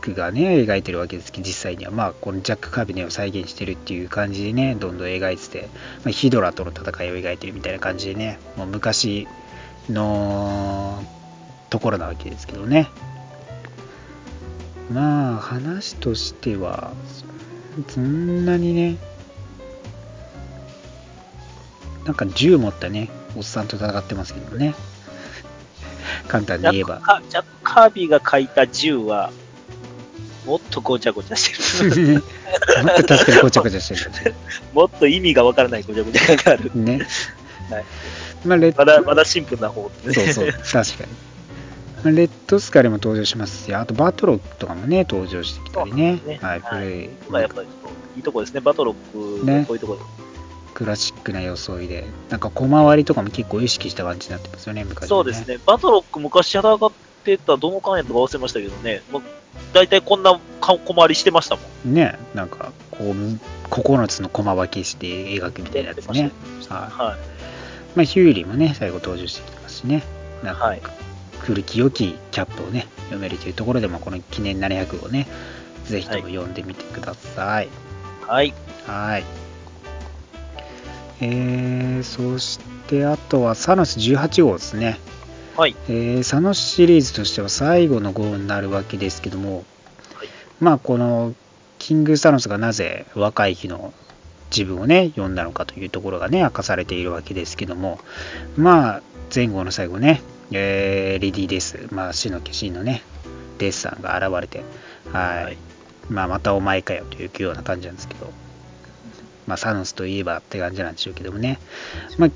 [0.00, 1.90] クがね描いてるわけですけど実際には。
[1.90, 5.68] まあこのジャック・カービネを再現してるっていう感じでねどんどん描いてて、
[6.04, 9.28] まあ、ヒドラとの戦いを描いてるみたいな感じでねもう昔
[9.88, 11.04] の
[11.68, 12.88] ところなわけですけどね。
[14.92, 16.92] まあ話としては
[17.88, 18.96] そんなにね
[22.04, 24.74] なんか銃持ったねおっさんと戦ってますけどね。
[26.30, 27.00] 簡単に言えば。
[27.28, 29.32] ジャックカービィが描いた銃は、
[30.50, 32.14] もっとごちゃごちゃしてる。
[32.14, 32.22] もっ
[32.96, 34.34] と確かにごちゃごちゃしてる
[34.74, 36.72] もっと意味がわからないごちゃごちゃがある。
[36.74, 37.06] ね。
[37.70, 37.84] はい
[38.44, 40.14] まあ、レッまだ、まだシンプルな方でね。
[40.14, 41.10] そうそう、確かに。
[42.02, 46.20] まあレッドスカリも登場しますし、あとバトロックとかもね、登場してきたりね。
[46.26, 47.68] ねはい、はい古い、まあやっぱり
[48.16, 50.00] いいとこですね、バトロック、ねこういうところ。
[50.74, 55.46] クラシックな装いで、なんか小回りとかも結構意識した感じになってますよね、昔、そうです。
[55.46, 59.02] ね、バトロック昔戦ってたどの間やったか忘れましたけどね、
[59.72, 61.94] 大体こんなか小回りしてましたもん。
[61.94, 63.12] ね、なんか、こう、
[63.70, 66.30] 9つの駒分けして描くみたいなやつね。
[66.68, 67.16] はいは
[67.94, 70.02] まあ、ヒューリーもね、最後登場してきますしね。
[70.42, 70.82] なんか、はい
[71.40, 75.26] 古き良きキャップをね、読めるというところでも、この記念700をね、
[75.86, 77.66] ぜひとも読んでみてください。
[77.66, 77.70] い。
[78.26, 78.54] はい。
[78.86, 79.24] はい。
[81.22, 84.98] えー、そして、あとはサノス18号ですね。
[85.60, 85.76] はい。
[85.90, 89.56] えーサノスシリーズとしては最後の号になるわけですけども、
[90.14, 90.28] はい。
[90.58, 91.34] まあ、この
[91.78, 93.92] キングサノスがなぜ若い日の
[94.50, 97.98] 自分をね、読んだのかというところがね、明かされているわけですけども、
[98.56, 99.02] まあ、
[99.34, 103.02] 前後の最後ね、えーレディーデス、まあ、死の化身のね、
[103.58, 104.64] デスさんが現れて、
[105.12, 105.58] はい、はい。
[106.08, 108.32] まあ、またお前かよというような感じなんですけど、
[109.46, 111.58] まあ、サノスといえばって感じなんでしょうけどもね、
[112.16, 112.30] まあ、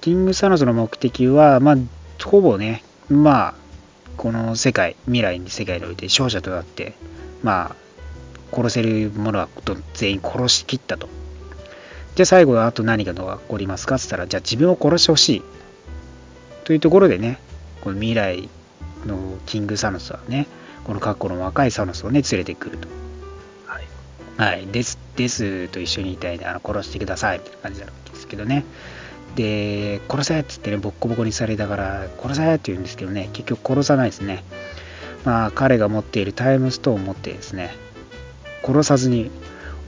[0.00, 1.76] キングサノスの目的は、まあ、
[2.24, 3.54] ほぼね、まあ、
[4.16, 6.94] この世界、未来に世界において勝者となって、
[7.42, 7.76] まあ、
[8.54, 9.48] 殺せる者は
[9.94, 11.08] 全員殺しきったと。
[12.16, 13.94] じゃあ最後はあと何が起こりますか？
[13.94, 15.42] って言ったら、じゃあ自分を殺してほしい。
[16.64, 17.38] というところでね、
[17.80, 18.48] この未来
[19.06, 20.46] のキングサノスはね、
[20.84, 22.88] この過去の若いサノスをね、連れてくると。
[23.66, 23.86] はい。
[24.36, 28.64] はい、です、ですと一緒にいたいで、あの殺してくださいみたいな感じになるわけですけどね。
[29.36, 34.44] で、殺せっつってね、ボッコボコにされたから、殺せって言うんですけどね、結局殺さないですね。
[35.24, 37.74] まあ、彼が持っているタイムストーンを持ってですね、
[38.64, 39.30] 殺さずに、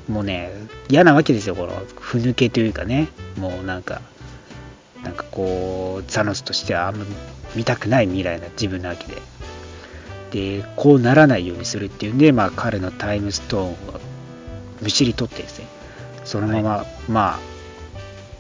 [0.09, 0.50] もうね、
[0.88, 4.00] 嫌なわけですよ、この、ふぬけというかね、もうなんか、
[5.02, 7.05] なんかこう、ザノスとしてはあんま
[7.55, 10.61] 見たくない未来な自分なわけで。
[10.61, 13.76] で、こうならないようにするっていうんで、まあ、彼のタイムストーンを
[14.81, 15.66] むしり取ってですね、
[16.24, 17.51] そのまま、まあ、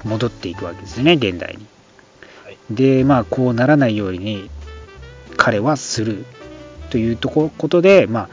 [0.04, 1.66] 戻っていくわけですね、現代に。
[2.44, 4.50] はいで、まあ、こうならないように
[5.36, 6.24] 彼はする
[6.90, 8.28] というとこことで、まあ、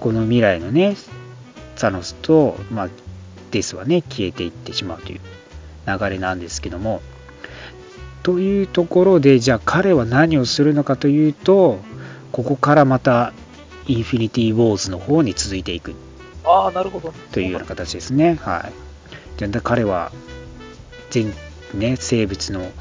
[0.00, 0.96] この未来のね、
[1.76, 2.88] ザノスと、まあ、
[3.50, 5.20] デスはね、消えていってしまうという
[5.86, 7.02] 流れなんですけども、
[8.22, 11.78] というところで、じゃあ彼は何をするのかというと、
[12.32, 13.32] ここからまた、
[13.86, 15.94] インフィニティ・ウォーズの方に続いていく
[16.42, 17.12] ああ、なるほど。
[17.32, 18.38] というような形ですね。
[18.40, 18.72] はい。
[19.36, 20.10] じゃあ彼は
[21.14, 21.32] 全、
[21.74, 22.72] ね、生物の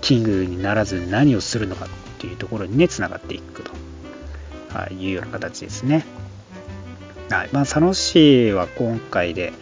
[0.00, 1.86] キングにならず何をするのか
[2.18, 3.70] というところにね、つながっていくと、
[4.76, 6.04] はい、いうような形ですね。
[7.30, 7.48] はい。
[7.52, 9.52] まあ、佐野市は今回で、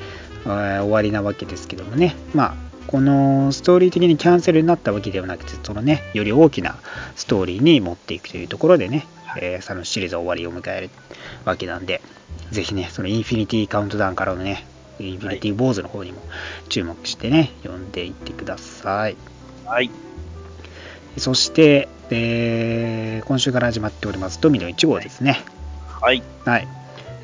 [0.44, 2.54] えー終わりなわけですけどもね、まあ、
[2.86, 6.78] このストーリー的にキャンセルになったわけではなくて、そのね、より大きな
[7.16, 9.06] ストーリーに持っていくというところでね、
[9.38, 10.90] えー、佐野シリーズは終わりを迎える
[11.44, 12.00] わけなんで、
[12.50, 14.64] ぜひね、そのインフィニティカウントダウンからのね、
[15.00, 16.20] インフィニティ坊主の方にも
[16.68, 19.16] 注目してね、読んでいってください。
[19.64, 19.90] はい。
[21.16, 25.42] そして、えー今週から始まっております、ドミノ1号ですね。
[26.00, 26.22] はい。
[26.44, 26.68] はい。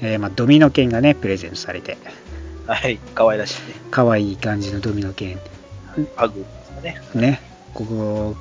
[0.02, 1.96] えーまあ、ドミノ券がね、プレゼントされて、
[2.66, 2.98] はい。
[3.14, 3.74] 可愛らしいね。
[3.90, 5.38] 可愛い感じのドミノ券、
[6.16, 7.30] パグですかね。
[7.30, 7.40] ね、
[7.72, 8.36] ここ、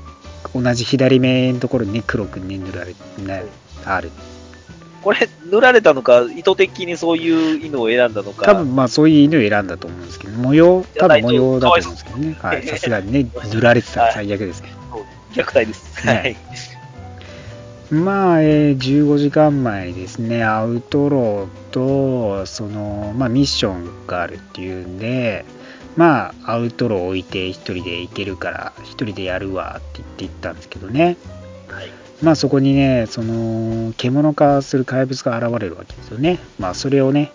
[0.54, 3.46] 同じ左目のところにね、黒くね、塗られ、ね、
[3.86, 4.12] ある。
[5.04, 8.46] これ、塗られたのか、意図的にそういう犬を選んだのか。
[8.46, 12.38] 多分まあそういう犬を選んだと思うんですけど、模様、多分模様だと思うんですけどね。
[12.42, 14.70] はい、さすがにね、塗られてたら最悪ですね。
[14.92, 16.08] そう虐待です。
[16.08, 16.36] ねはい。
[17.94, 25.46] まあ、えー15時間前にですね、アウトローと、その、まあ、ミッションがあるっていうんで、
[25.96, 31.18] まあ、アウトロー置いて一人で行けるから、一人でやるわって言って行ったんですけどね。
[31.68, 32.03] はい。
[32.24, 36.40] まあそこにね、その獣化する怪物が現れるわけですよね。
[36.58, 37.34] まあそれをね、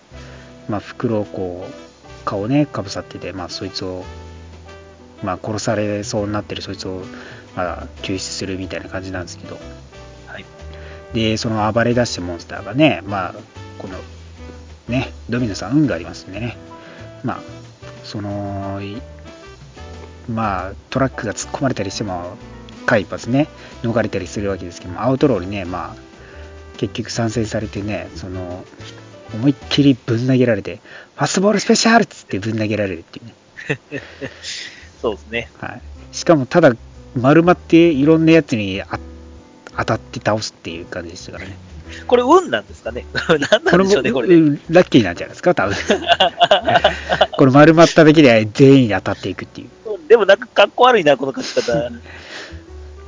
[0.66, 4.02] まあ袋をこう、顔をね、かぶさってて、まあそいつを、
[5.22, 7.02] まあ殺されそうになってるそいつを、
[7.54, 9.58] まあ救出するみたいな感じなんですけど、
[10.26, 10.44] はい。
[11.12, 13.34] で、その暴れ出したモンスターがね、まあ
[13.78, 13.98] この、
[14.88, 16.56] ね、ドミノさん運がありますんでね、
[17.22, 17.40] まあ、
[18.04, 18.96] その、い
[20.32, 22.38] まあトラックが突っ込まれたりしても、
[22.86, 23.48] 間一髪ね、
[23.82, 25.96] 逃れたりするわけですけども、アウトローにね、まあ、
[26.78, 28.64] 結局参戦されてね、その、
[29.34, 30.80] 思いっきりぶん投げられて、
[31.16, 33.34] ファストボールスペシャルっつってぶん投げられるっていうね。
[35.02, 35.50] そうですね。
[35.60, 35.82] はい。
[36.12, 36.72] しかも、ただ、
[37.16, 38.98] 丸まっていろんなやつにあ
[39.76, 41.56] 当たって倒すっていう感じでしたからね。
[42.06, 43.06] これ、運なんですかね？
[43.50, 44.28] 何なんでしょうね、これ。
[44.28, 45.76] うんラッキーなんじゃないですか、多分。
[47.36, 49.68] これ丸まっただけで全員に当たっていくっていう。
[50.08, 51.90] でもなんかかっこ悪いな、この書き方。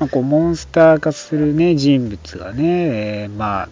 [0.01, 3.69] まあ、こうモンスター化する、ね、人物がね、えーま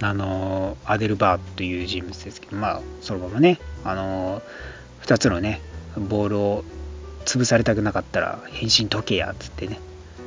[0.00, 4.42] あ、あのアデルバーという人物ですけど、まあ、そのままね、あの、
[5.02, 5.62] 2つのね、
[5.96, 6.64] ボールを
[7.24, 9.80] 潰されたくなかったら、変身解けやっつってね、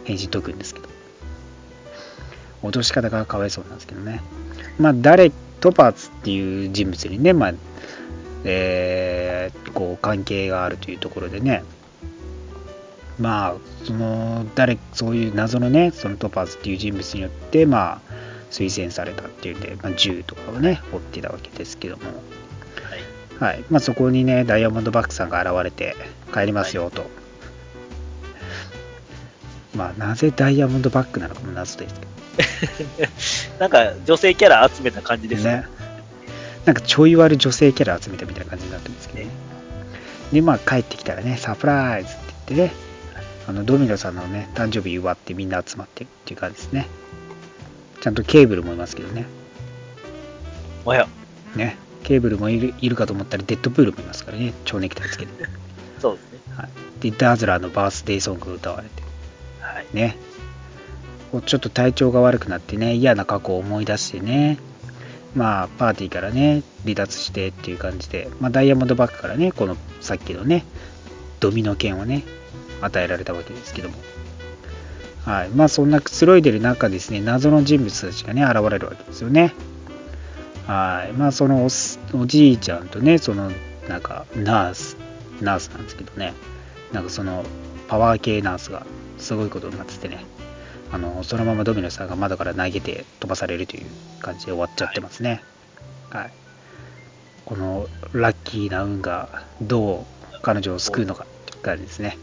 [0.06, 0.90] 変身解くんですけど、
[2.64, 4.22] 落とし方がかわいそうなんですけどね、
[4.80, 7.54] まあ、誰、トパーツっていう人物にね、まあ
[8.44, 11.64] えーこう関係があるというところでね、
[13.20, 18.14] まあ、その誰そういう謎のね、そのトパーズっていう人物によって、まあ、
[18.52, 22.04] 推薦されたっていうんで、まあ、銃とかをね、追ってたわけですけども、
[23.40, 23.64] はい。
[23.70, 25.96] まあ、そこにね、ダイヤモンドバックさんが現れて、
[26.34, 27.06] 帰りますよと。
[29.76, 32.06] まあ、なぜダイヤモンドバックなのかも謎ですけ
[33.60, 35.66] なんか、女性キャラ集めた感じですどね。
[36.66, 39.32] なんかちょい悪女性キャラ集めたみたいな感じになってるんですけどね。
[40.32, 42.85] で、まあ帰ってきたらね、サプライズって言ってね、
[43.48, 46.88] あのドミノさんのね、誕生日祝ってみんな集まってるっていう感じですね。
[48.02, 49.26] ちゃんとケーブルもいますけどね。
[50.86, 51.08] おや、
[51.56, 55.46] ね、ケーブルもいるいるかと思ったらデッドプールもいますからね、蝶ネクタイつけて。
[56.00, 56.40] そうですね。
[56.56, 56.70] はい、
[57.02, 59.04] で、ダーズラーのバースデーソングが歌われて、
[59.60, 59.86] はい。
[59.94, 60.18] ね。
[61.46, 64.58] ちょっと体調が悪くなってね、嫌な過去を思い出してね。
[65.36, 70.64] まあ、パーティーからね、離脱してっていう感じで、まあ、ダイヤモンドバックからね、このさっきのね、
[71.42, 72.24] ドミノ剣をね、
[72.82, 73.96] 与えられたわけですけども。
[75.26, 75.50] はい。
[75.50, 79.54] まあ、そんなくつろいでる中ですね、謎の人物たちがね、現れるわけですよね。
[80.68, 81.14] はい。
[81.14, 81.68] まあ、その
[82.14, 83.52] おじいちゃんとね、その、
[83.88, 84.98] なんか、ナース、
[85.42, 86.34] ナースなんですけどね、
[86.92, 87.44] なんかその、
[87.88, 88.86] パワー系ナースが
[89.18, 90.26] すごいことになっててね、
[90.92, 93.86] あのそのままドミノさんが窓から投げて飛ばされるという
[94.20, 95.44] 感じで終わっちゃってますね。
[96.10, 96.34] はい、はい、
[97.46, 102.18] このラッキーな運がどう彼女を救うのかという感じですね。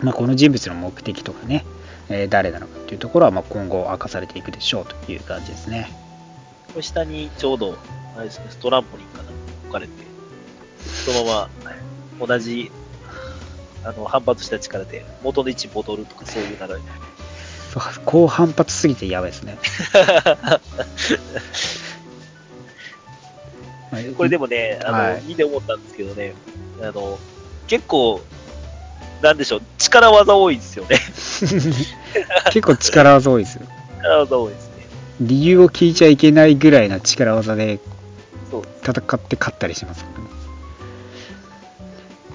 [0.00, 1.64] まあ、この人物の目的とかね、
[2.08, 5.90] えー、誰なのかというところはま今後明かされていくでしょうという感じですね。
[6.80, 7.76] 下にちょうど、
[8.16, 9.30] あれですね、ストランポリンかな
[9.64, 9.92] 置かれて、
[11.04, 11.48] そのま
[12.18, 12.70] ま同じ
[13.84, 16.80] あの反発した力で元の位置戻るとかそういう流れ。
[17.72, 19.58] そう高反発すぎてやばいですね。
[24.16, 26.34] これでもね、あの、はい、見て思ったんですけどね、
[26.80, 27.18] あの、
[27.66, 28.20] 結構、
[29.22, 30.98] なんでしょう、力技多いですよね。
[32.52, 33.62] 結構力技多いですよ。
[33.98, 34.86] 力技多いですね。
[35.20, 37.80] 理由を聞いちゃいけないぐらいな力技で
[38.82, 40.28] 戦って勝ったりしますからね。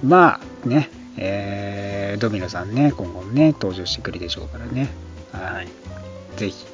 [0.02, 4.88] まあね、えー、ドミノさんね、今後ね、登場してくるでしょうからね。
[5.32, 5.68] はい。
[6.36, 6.66] ぜひ、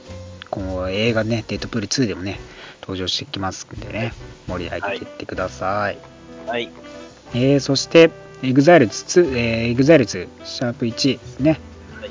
[0.51, 2.41] 今後映画ね、デッドプール2でもね、
[2.81, 4.13] 登場してきますんでね、
[4.49, 5.99] 盛り上げていってください。
[6.47, 6.71] はい。
[7.35, 8.11] えー、そして、
[8.43, 11.61] EXILE2、えー、EXILE2、シャープ1ですね。
[12.01, 12.11] はい。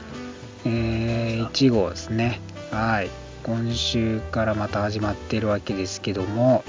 [0.66, 2.40] えー、1号ですね。
[2.72, 3.10] はい。
[3.44, 6.64] 今週からまた始まってるわけですけども、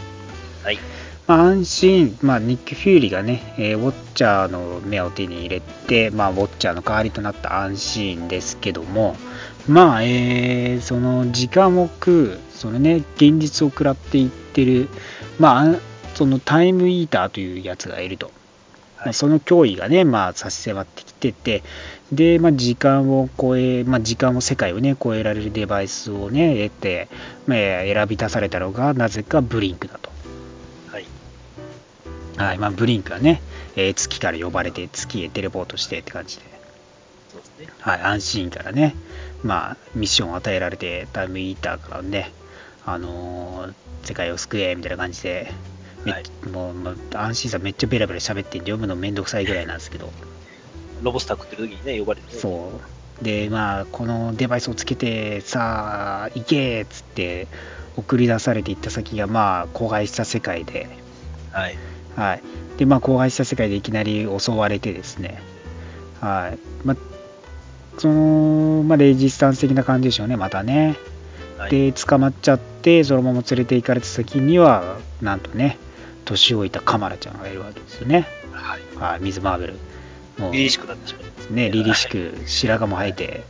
[0.62, 0.78] はい。
[1.26, 9.14] まあ、安心、まあ、ニック・フューリーがね、えー、ウォッチャーの目を手に入れて、まあ、ウォッチャーの代わりとなった安心ですけども、
[9.68, 14.88] まあ、えー、その時間を食う、そのね、現実を食らっていってる、
[15.38, 15.74] まあ、
[16.14, 18.32] そのタイムイーターというやつがいると。
[19.00, 21.62] はい、まあ、その脅威がね、まあ、差し迫ってきてて、
[22.12, 27.08] で、まあ、時間を超え、まあ、時間を、世界をね、超えられるデバイスをね、得て、
[27.46, 30.10] まあ、選び出されたのが、なぜかブリンクだと。
[32.36, 32.58] はい。
[32.58, 33.42] まあ、ブリンクはね、
[33.76, 36.42] えー、月から呼ばれて月へテレポートしてって感じで、
[37.30, 37.68] そうですね。
[37.80, 38.94] はい、安心からね、
[39.42, 42.32] まあ、ミッションを与えられてタイムイーターからね、
[42.86, 43.74] あのー、
[44.04, 45.52] 世界を救えみたいな感じで、
[46.04, 50.10] はい、もう、まあ、安心さんめっちゃベラベラ喋って読むのめんどくさいぐらいなんですけど。
[51.02, 52.72] ロボスター食ってる時にね呼ばれて、ね、そ
[53.20, 57.48] うでまあこのデバイスをつけてさあ行けっつって
[57.96, 60.90] 送り出されていった先がまあ荒廃した世界で、
[61.52, 61.78] はい、
[62.16, 62.42] はい。
[62.76, 65.40] で、まあ、荒廃した世界でいきなり襲われてですね、
[66.20, 66.58] はい。
[66.86, 66.96] まあ、
[67.98, 70.96] その、まあ、レジスタンス的な感じでしょうね、またね。
[71.58, 75.78] はい、で、捕まっちゃって、そのまま連れて行かれた先には、なんとね、
[76.24, 78.26] 年老いたカマラちゃんがいるわけですよね。
[78.52, 78.96] はい。
[78.96, 79.74] はい、水マーベル。
[80.38, 81.70] もう、凛々しくなってしまいますね。
[81.70, 83.44] 凛々しく、白髪も生えて、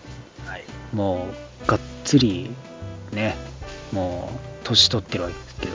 [0.47, 1.29] はい、も
[1.65, 2.51] う、がっつり、
[3.13, 3.37] ね、
[3.93, 5.73] もう、年取ってるわけですけど、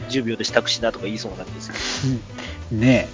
[0.00, 1.70] 40秒で支度しなとか言いそうなんです
[2.70, 2.80] けど。
[2.80, 3.08] ね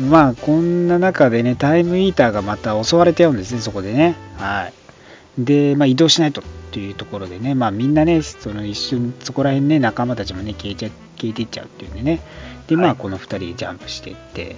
[0.00, 0.02] え。
[0.02, 4.16] まあ、こんな中でね、タイムイーターがまた襲われてゃうんですね、そこでね。
[4.36, 4.70] は
[5.38, 5.44] い。
[5.44, 6.42] で、まあ、移動しないと
[6.78, 12.20] っていうところでね、まあ、みんなね、その一瞬、そこら辺ね、仲間たちもね、消えちゃ消えていっちゃうっていうんでね。
[12.68, 14.54] で、まあ、この2人でジャンプしていって、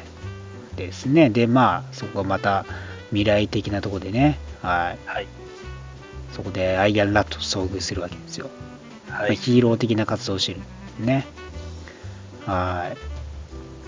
[0.77, 1.31] ですね。
[1.31, 2.66] で、まあ、そこがまた
[3.09, 5.09] 未来的なところでね、はい。
[5.09, 5.27] はい、
[6.33, 8.51] そこでアイアンラットと遭遇するわけですよ。
[9.09, 10.61] はい、まあ、ヒーロー的な活動をしてる
[11.05, 11.27] ね。
[12.45, 12.97] はい。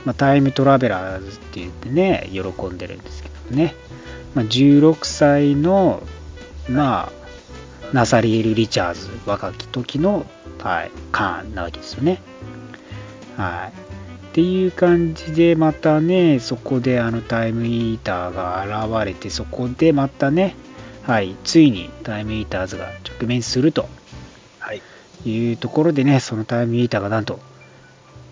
[0.06, 3.74] まあ、タイムトラベラーズって言ってね、喜んでるんですけどね。
[4.34, 6.02] まあ、16歳の、
[6.68, 7.21] まあ、
[7.92, 10.26] ナサリエル・リチャーズ、若き時の、
[10.58, 12.22] はい、カーンなわけですよね。
[13.36, 13.92] はい。
[14.28, 20.56] っていう感じで、またね、そこであのタイムイーターが現れて、そこでまたね、
[21.02, 22.86] はい、ついにタイムイーターズが
[23.18, 23.88] 直面すると。
[24.58, 24.80] はい。
[25.26, 27.40] いうところでね、そのタイムイーターがなんと、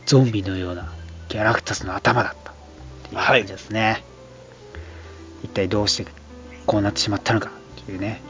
[0.06, 0.90] ゾンビのような
[1.28, 2.54] ギャラクタスの頭だったっ
[3.10, 3.82] ていう感じですね。
[3.82, 4.04] はい、
[5.44, 6.10] 一体どうして
[6.64, 7.50] こうなってしまったのか
[7.84, 8.22] というね。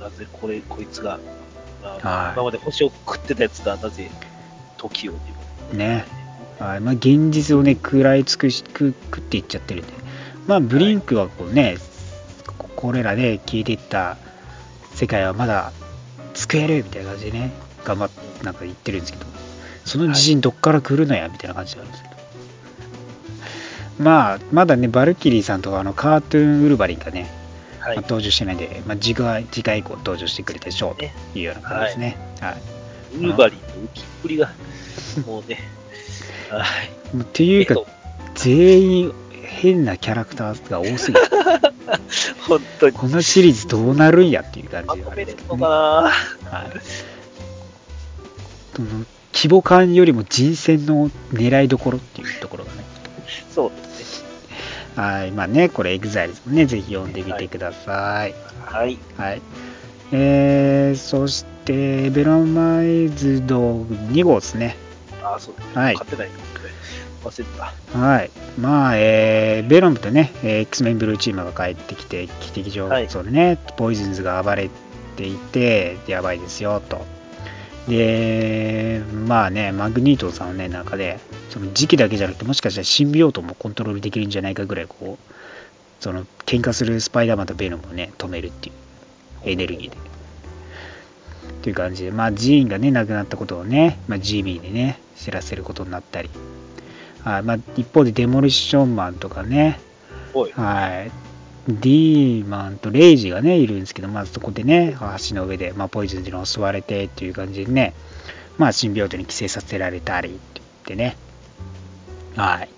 [0.00, 1.18] なぜこれ、こいつが、
[1.82, 4.10] まあ、今まで星を食ってたやつがなぜ
[4.78, 5.12] 時を
[5.72, 6.04] ね。
[6.58, 6.80] はい。
[6.80, 9.92] まあ、現実をね、食らい尽くし食っていっちゃってるんで、
[10.46, 11.78] まあ、ブリンクはこうね、はい、
[12.76, 14.16] これらで消えていった
[14.94, 15.72] 世界はまだ
[16.34, 17.52] 救えるみたいな感じでね、
[17.84, 19.26] 頑張ってなんか言ってるんですけど、
[19.84, 22.16] その自信どっから来るのやみたいな感じなんですけど。
[23.98, 27.39] まあ、まだね、バルキリーさんとあのカートゥーンウルヴァリンがね、
[27.80, 32.16] はい、まあ、登場してないんで、まあ、次回次回以降登場してくれたでしょうというような感じですね。
[32.40, 32.80] はい、はい
[33.18, 34.50] ウルヴァリンの浮きっぷりが、
[35.26, 35.58] もうね、
[36.48, 37.20] はい。
[37.20, 37.86] っていうかえっと、
[38.34, 41.20] 全員変なキャラクターが多すぎて、
[42.46, 42.92] 本当に。
[42.92, 45.60] このシリーズどうなるんやっていう感まじがあるんですけどかね。
[45.62, 46.80] なはい。
[48.76, 48.88] その
[49.32, 52.84] 規模感よりも人選の狙いどころっていうところがね。
[53.52, 53.89] そうですね。
[54.96, 55.32] はい。
[55.32, 58.34] まあね、これエグザイルもね、ぜひ読んでみてください。
[58.64, 58.98] はい。
[59.16, 59.42] はい。
[60.12, 64.76] えー、そして、ヴェノマイズド2号ですね。
[65.22, 65.78] あ、そうです。
[65.78, 66.28] はい買ってない
[67.24, 67.98] 忘れてた。
[67.98, 68.30] はい。
[68.58, 74.70] まあ、えー、ベロムとね、えー X メンブルーチームが帰ってきて、汽笛場はいそうでね、ポイズンズが暴れ
[75.16, 77.04] ていて、やばいですよ、と。
[77.88, 81.18] で、まあね、マグニートさんのね、中で、
[81.48, 85.34] その時期だけじゃなくて、もしかしたらシンビオートもコントロールできるんじゃないかぐらい、こう、
[86.00, 88.74] その、喧嘩するスパイダーマンとベノムをね、止めるっていう、
[89.50, 89.96] エネルギーで。
[89.96, 96.30] っていう感じで、まあ、ジーンがね、亡くなったことをね、まあ、ジミーにね、知らせることになったり、
[97.22, 99.78] はいまあ、一方でデモリッションマンとかね。
[100.54, 101.29] はい、
[101.72, 104.96] ディーマンとレイジがね、いるんですけど、まあ、そこでね、
[105.28, 107.94] 橋の上で、まあ、ポイズンズに襲われてっていう感じでね、
[108.58, 111.16] まあ、シンビオートに寄生させられたりって言ってね、
[112.36, 112.68] はい。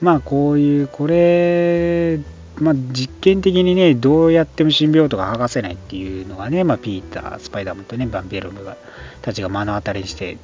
[0.00, 2.20] まあ、こういう、これ、
[2.56, 8.76] まあ、実験的にね、どうやってもシンビオートが剥がせないっていうのがね、まあ、ピーター、スパイダーマンとね、バンベロムが
[9.22, 10.38] たちが目の当たりにして、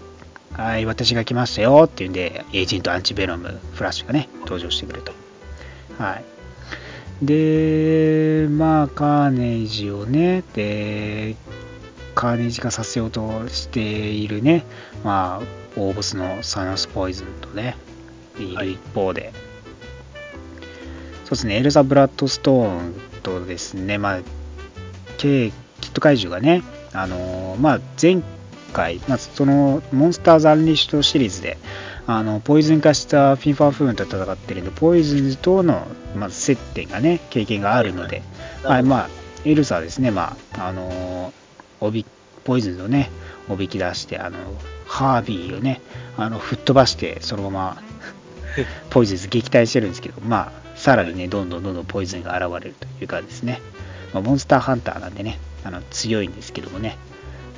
[0.52, 5.12] はい、私が来ましたよっていうんで、エージェントアンチベノム、フラッシュがね、登場してくると。
[5.98, 6.24] はい。
[7.22, 11.36] で、まあ、カーネージをね、で、
[12.14, 14.64] カーネージ化させようとしているね、
[15.04, 17.76] まあ、大ボスのサノスポイズンとね、
[18.38, 19.32] いる一方で、
[21.24, 24.20] そうですね、エルザ・ブラッドストーンとですね、まあ、
[25.18, 26.62] K キット怪獣がね、
[26.92, 28.22] あのまあ、前
[28.72, 31.58] 回、まあ、そのモンスターズ・アンリッシュドシリーズで、
[32.06, 35.86] あのポイズン化したフィンファーフーンと戦ってるんで、ポイズンとの、
[36.16, 38.22] まあ、接点がね、経験があるので、
[38.62, 39.08] はい、まあ、
[39.44, 41.32] エルサはですね、まあ、あの
[41.80, 42.04] おび
[42.44, 43.10] ポイズンをね、
[43.48, 44.38] おびき出して、あの
[44.86, 45.80] ハービーをね、
[46.16, 47.82] あの吹っ飛ばして、そのまま
[48.90, 53.60] ポイズンズ撃退してるんですけど、まあ、さらにね、どんどんどんどんポイズンが現れるというかですね、
[54.12, 56.96] まあ、モンスターハンターなんでね、あの強いんですけどもね、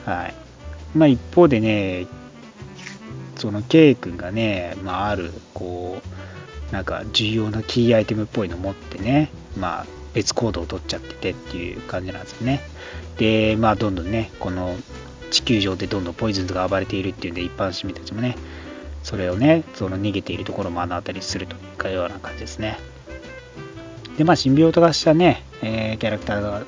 [0.04, 0.34] はい。
[0.94, 2.06] まあ、一方でね、
[3.36, 6.00] その K 君がね、まあ、ある、こ
[6.70, 12.60] う、なんか重要なキーアイテムっぽいの持ってね、まあ、別行動を取っちゃっててっていう感じなんですよね。
[13.18, 14.76] で、まあ、どんどんね、この
[15.30, 18.36] 地球上でどんどんポイズンズが暴れているっていうんで、一般市民たちもね、
[19.02, 22.78] それをね、その逃げているところを目の当たりするというかような感じですね。
[24.16, 26.62] で、まあ、シンビオート化したね、えーキャラクターが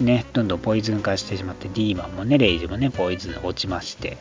[0.00, 4.18] ね、どんどんポイズン化してしまって、ディーマンもね、レイジもね、ポイズン落ちまして、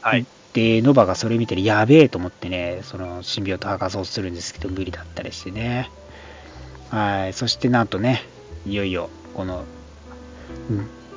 [0.00, 0.26] はい。
[0.56, 5.90] で、ノバがそれ見てるやべえと思ってね、そのシンビオート剥がそうとするんですけど、無理だったりしてね。
[6.88, 8.22] はい、そしてなんとね、
[8.64, 9.64] いよいよ、この、ん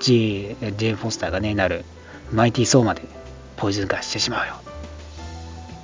[0.01, 1.85] J、ジェーン・フォスターがね、なる、
[2.33, 3.03] マイティー・ソーまで
[3.55, 4.55] ポイズン化してしまうよ。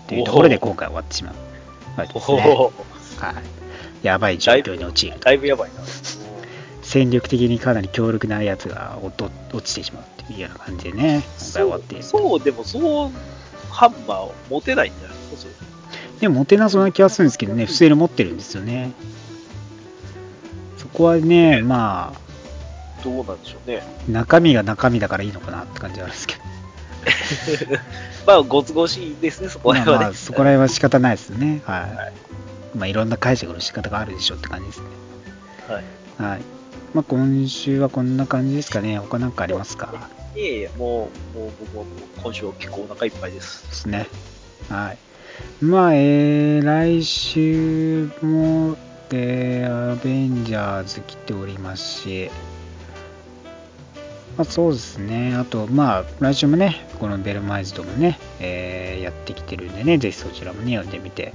[0.07, 1.35] というところで今回終わってしまう。
[2.01, 2.41] わけですね。
[3.19, 4.05] はい。
[4.05, 5.19] やばい状況に陥ると。
[5.19, 5.75] だいぶやばいな。
[6.81, 13.11] 戦力的にかなり強力なやつが落ちてしまうっていうような感じでね、今回終わってそうでもそう、
[13.75, 16.19] ハンマーを持てないんじゃないですか、それ。
[16.21, 18.91] でも持てなそうな気はするんですけどね、不正で持ってるんですよね。
[20.77, 23.83] そこはね、まあ、どうなんでしょうね。
[24.07, 26.41] 中身が中身だからいいのかなって感じはあるんですけど、
[28.25, 30.05] まあ、ご都合しいですね、そこらまあ辺はね。
[30.05, 31.61] まあ、そこら辺は仕方ないですね。
[31.65, 31.81] はい。
[31.81, 32.13] はい
[32.75, 34.85] まあ、いろんな解釈の仕方があるでしょうって感じですね。
[35.67, 35.83] はい。
[36.31, 36.41] はい。
[36.93, 38.97] まあ、今週はこんな感じですかね。
[38.99, 40.09] 他なんかありますか？
[40.35, 43.67] いえいえ、もう、もう僕はもう今週は結構お腹いっぱいです。
[43.67, 44.07] ですね。
[44.69, 44.97] はい。
[45.63, 48.77] まあ、えー、来週も、
[49.11, 52.29] えー、アベンジャーズ来ておりますし、
[54.37, 55.35] まあ、そうですね。
[55.35, 61.33] あと、まあ、来週もね、このベルマイズドもね、えーやってきてるんでね、ぜひそちらもね、読んでみて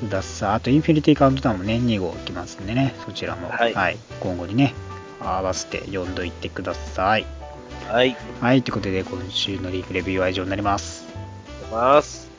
[0.00, 0.54] ください。
[0.54, 4.74] あと、インフィニティカウントダウンもね、2号来ますんでね、そちらも、はい今後にね、
[5.20, 7.26] 合わせて読んどいてください。
[7.88, 8.16] はい。
[8.40, 11.06] はい、ということで、今週のリーフレビューは以上になります。
[11.06, 12.30] ありがとうございます。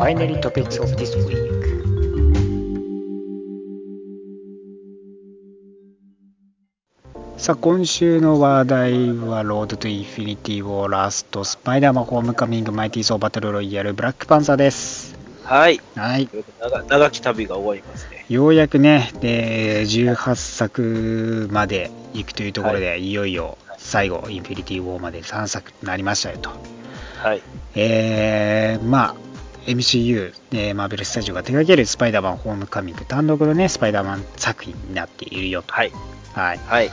[0.00, 1.58] Finally topics of this week.
[7.36, 15.80] さあ今週の話題はロードトゥインフィニティウォーラストスパイダーマンホームカミングマイティーソーバトルロイヤルブラックパンサーですはい。
[15.94, 16.28] はい
[16.60, 18.26] 長長き旅が終わりますね。
[18.28, 23.56] ようやくねで18作まで行くというところで、い、よいよ
[23.88, 26.50] 最後、インフィニティ・ウォーまで3作となりましたよと。
[27.22, 27.42] はい。
[27.74, 29.14] えー、まあ、
[29.66, 35.72] MCU、えーマーベル・スタジオが手掛けるスパイダーマン・ホームカミング単独のね、スパイダーマン作品になっているよと。
[35.72, 35.92] はい。
[36.34, 36.58] はい。
[36.58, 36.90] はい。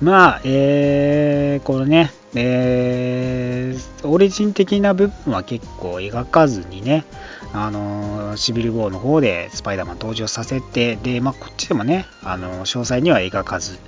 [0.00, 7.04] まあ、えー、このね、えー、オリジン的な部分は結構描かずにね、
[7.52, 13.78] あのーシビル・ウォーの方でスパイダーマン登場させて、で、まあ、こっちでもね、あのー詳細には描かず、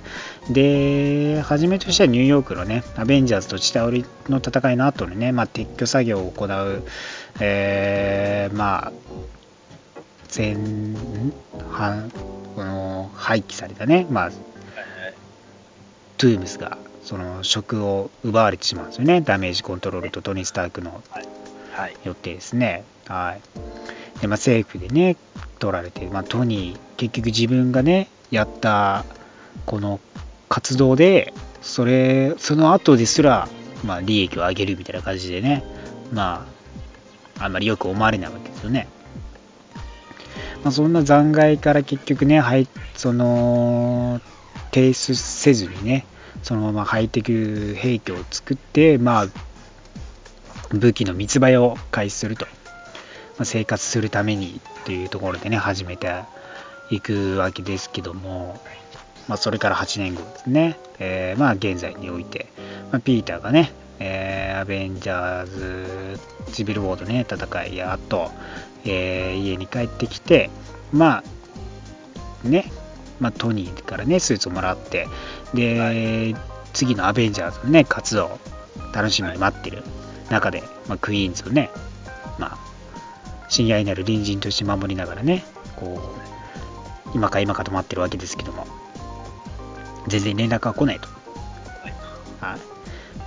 [0.49, 6.83] で、初めとしてはニューヨークのね、アベンジャーズと地倒りの戦いの後にね、まあ、撤去作業を行う、
[7.39, 8.91] えー、まあ、
[10.35, 10.57] 前
[11.71, 12.11] 半、
[12.55, 14.31] この廃棄されたね、まあ、
[16.17, 21.03] トゥームスがその職を奪われてしまうんですよね、ダメージコントロールとトニー・スタークの
[21.71, 21.95] はい。
[22.03, 24.21] よってですね、はい。
[24.21, 25.15] でまあ、政府でね、
[25.59, 29.05] 取られて、まあ、トニー、結局自分がね、やった
[29.65, 29.99] この
[30.49, 33.47] 活動で、それその後ですら、
[33.85, 35.63] まあ、利益を上げるみたいな感じでね、
[36.11, 36.47] ま
[37.39, 38.87] あ、あんまりよく思われないわけですよね。
[40.63, 44.19] まあ、そんな残骸から結局ね、はい、その
[44.73, 46.05] 提出せずにね、
[46.43, 49.27] そのままハイテク兵器を作って、まあ、
[50.71, 52.51] 武器の密売を開始すると、ま
[53.43, 56.23] あ、生活するためにというところでね、始めて
[56.89, 58.59] いくわけですけども、
[59.29, 62.47] まあ、それから8年後ですね、えーまあ、現在において、
[62.91, 66.19] まあ、ピーターがね、えーアベンジャーズ、
[66.51, 68.31] シビル・ウォードね、戦いや後、
[68.83, 70.49] えー家に帰ってきて、
[70.91, 71.23] ま
[72.43, 72.71] あ、ね、
[73.19, 75.07] まあ、トニーからね、スーツをもらって、
[75.53, 76.35] で、
[76.73, 78.39] 次のアベンジャーズのね、活動、
[78.93, 79.83] 楽しみに待ってる
[80.31, 81.69] 中で、まあ、クイーンズをね、
[82.39, 82.57] まあ、
[83.47, 86.15] 親愛なる隣人として守りながらね、こ
[87.05, 88.65] う、今か今かと待ってるわけですけども、
[90.07, 91.07] 全然連絡が来ないと。
[92.39, 92.59] はい。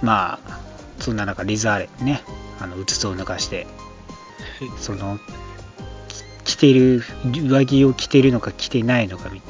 [0.03, 0.61] まあ、
[0.99, 2.23] そんな中、リザーレね、
[2.61, 3.67] あの、うつつを抜かして、
[4.79, 5.19] その、
[6.45, 9.43] き着てる、上着を着てるのか着てないのかみ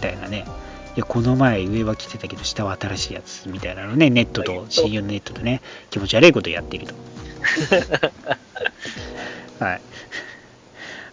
[0.00, 0.44] たいなね、
[0.96, 6.94] いや、この前上は着てたけど下は新しいやつみたいなのね、ネットと、親友のネットとね、気持ち悪いことやっていると。
[9.64, 9.80] はい。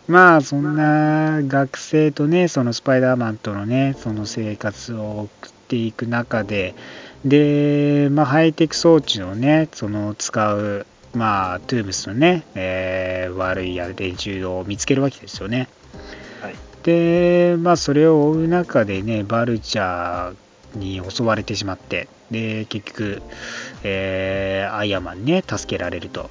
[0.07, 6.75] まあ、そんな学生とね、そのスパイダーマンとのね、その生活を送っていく中で、
[7.25, 15.67] で、まあ、ハイテク装置をね、その使う、まあ、トゥームスのね、えー悪い連中を見つけるわけですよね。
[16.41, 16.55] はい。
[16.83, 23.21] で、まあ、それを追う中でね、バルチャーに襲われてしまって、で、結局、
[23.83, 26.29] えーアイアンマンにね、助けられると。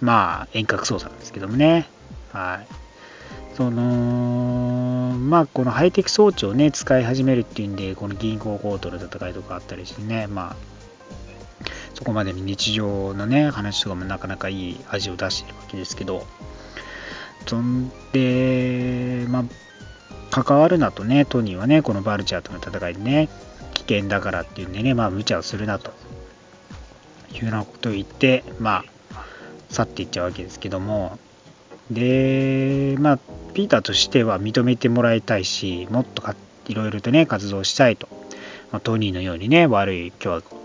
[0.00, 1.86] まあ、遠隔操作なんですけどもね。
[2.32, 2.83] はい。
[3.56, 10.56] その、まあ、このハイテク装置をね、使い始めるっていうんで、この銀行強盗の戦いとかあったりしてね、まあ、
[11.94, 16.26] そこまでに日常のね、話とかもなかなかいい味を出してるわけですけど、
[17.46, 23.28] そんで、まあ、関わるなとね、トニーはね、このバルチャーとの戦いでね、
[23.74, 25.92] 危険だからっていうんでね、まあ、無茶をするなと。
[27.38, 29.24] いうようなことを言って、まあ、
[29.70, 31.18] 去っていっちゃうわけですけども、
[31.90, 33.18] で、まあ、
[33.52, 36.34] ピーターとしては認めてもらいたいし、もっとか
[36.66, 38.08] いろいろとね、活動したいと。
[38.72, 40.60] まあ、トニーのようにね、悪い巨悪を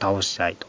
[0.00, 0.66] 倒したいと。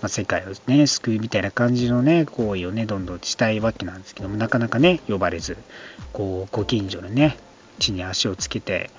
[0.00, 5.56] まあ、世界をね、救うみたいな感じのね、行為をね、どんどんしたいわけなんですけども、なかなかね、呼ばれず、
[6.12, 7.36] こう、ご近所のね、
[7.78, 8.90] 地に足をつけて、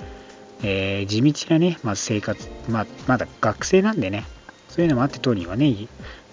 [0.62, 4.26] えー地道なね、まあ、生活、まあ、まだ学生なんでね、
[4.70, 5.76] そういうのもあってトニーはね、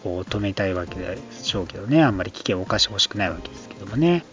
[0.03, 4.25] こう止めたいわけでしょうけどね、あんまり危険を冒してほしくないわけですけどもね。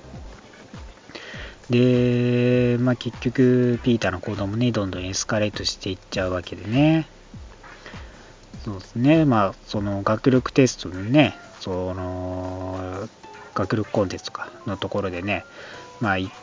[1.70, 7.08] で、まあ、結局、ピーターの行動もね、どんどんエスカレートしていっちゃうわけでね。
[8.64, 13.10] そうですね、まあ、その学力テストのね、その、
[13.54, 15.44] 学力コンテストかのところでね、
[16.00, 16.34] まあ、行っ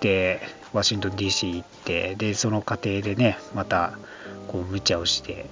[0.00, 0.40] て、
[0.74, 3.98] ワシントン DC 行って、で、その過程でね、また、
[4.48, 5.46] こう、無茶をして、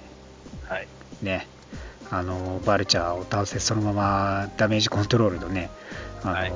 [0.67, 0.87] はい。
[1.23, 1.47] ね、
[2.11, 5.69] あのバルチャーを倒せそのままダメージコントロールのね、
[6.23, 6.53] あのはい。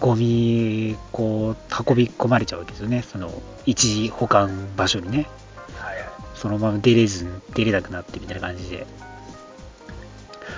[0.00, 3.30] ゴミこう運び込まれちゃうわけですよね、その
[3.66, 5.28] 一時保管場所にね、
[5.78, 5.96] はい。
[5.96, 6.06] はい。
[6.34, 8.86] そのまま出れず出れなくなってみたいな感じで、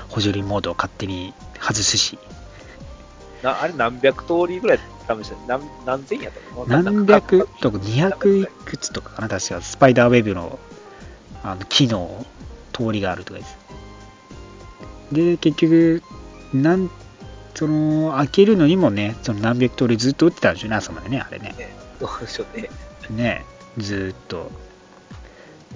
[0.08, 2.18] 補助輪モードを勝手に外すし、
[3.42, 6.82] なあれ何百通りぐらい試した何何千やったの？
[6.82, 9.60] 何百とか200いくつとかかな、確か。
[9.60, 10.58] スパイダーウェブの
[11.42, 12.24] あの機能、
[12.72, 13.58] 通りがあるとかです。
[15.14, 16.02] で、結局、
[16.52, 16.90] なん
[17.54, 21.54] その開けるのにもね、その何百通りずっと打ってたんでしょうね、朝までね、あれね。
[22.00, 22.68] どうでしょうね。
[23.10, 23.44] ね、
[23.78, 24.50] ずーっと。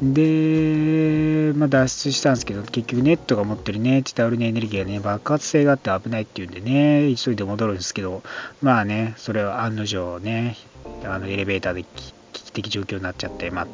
[0.02, 8.22] で、まあ、脱出したんですけど、結局ネットが持ってるね、チタウルネエネルギーがね、爆発性があって危ないっていうんでね、急いで戻るんですけど、
[8.60, 10.56] まあね、それは案の定ね、
[11.04, 13.66] あのエレベーターで危機的状況になっちゃって、まあ、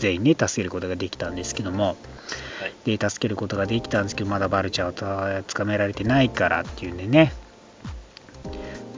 [0.00, 1.96] 全員ね、助けることができたんですけども、
[2.84, 7.32] で、助けることができたんですけど、まだバルチャーを捕まえられてないからっていうんでね、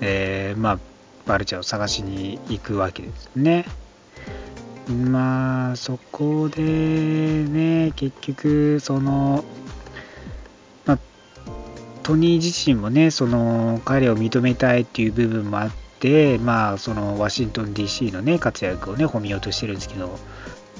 [0.00, 0.78] えー、まあ、
[1.26, 3.64] バルチャーを探しに行くわけですね。
[4.90, 9.44] まあそこでね結局その、
[10.84, 10.98] まあ、
[12.02, 20.18] トニー自身もねその彼を認めたいっていう部分もあってまあそのワシントン DC のね活躍をね褒めようとしてるんですけど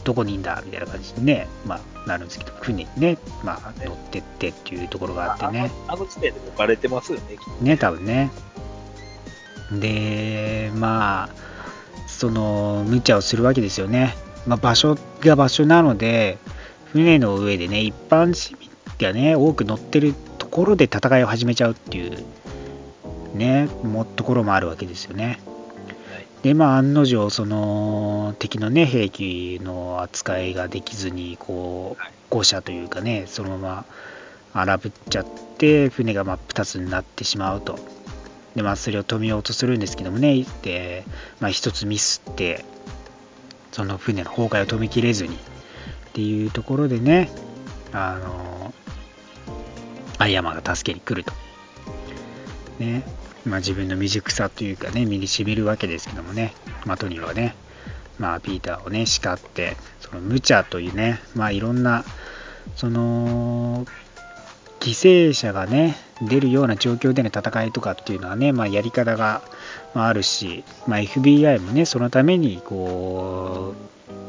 [0.02, 5.70] どこにいんだみたいな感じでね、まあ、なるんですけど、船にね、まあ、乗ってってっていうところがあってね。
[5.88, 8.30] あの時点でもバレてますよね、ね、多分ね。
[9.72, 11.28] で、まあ、
[12.06, 14.14] その無茶をするわけですよね。
[14.46, 16.38] まあ、場所が場所なので、
[16.92, 22.24] 船の上でね、一般市民がね、多く乗ってるところで戦いを始めちゃうっていう、
[23.34, 25.40] ね、もところもあるわけですよね。
[26.42, 33.84] で、まあ、案の定、その敵のね、兵器の扱いができずに、こう、誤射というかね、そのまま
[34.54, 35.26] 荒ぶっちゃっ
[35.58, 37.78] て、船が真っ二つになってしまうと。
[38.54, 41.04] で、まあ、それを止めようとするんですけどもね、で、
[41.40, 42.64] まあ、一つミスって、
[43.72, 45.38] その船の崩壊を止めきれずに、っ
[46.14, 47.30] ていうところでね、
[47.92, 48.74] あの、
[50.18, 51.32] アイアマが助けに来ると。
[52.78, 53.04] ね、
[53.46, 56.52] まあ、自分の未熟さというかね、身にしみるわけですけどもね、
[56.84, 57.54] まあ、トニーはね、
[58.18, 62.04] まあ、ピーターをね、叱って、その無茶というね、まあ、いろんな、
[62.76, 63.86] その、
[64.80, 69.42] 犠牲者がね、出るような状況での戦いとかっていうのはね、まあ、やり方が
[69.94, 73.74] あるし、まあ、FBI もね、そのためにこ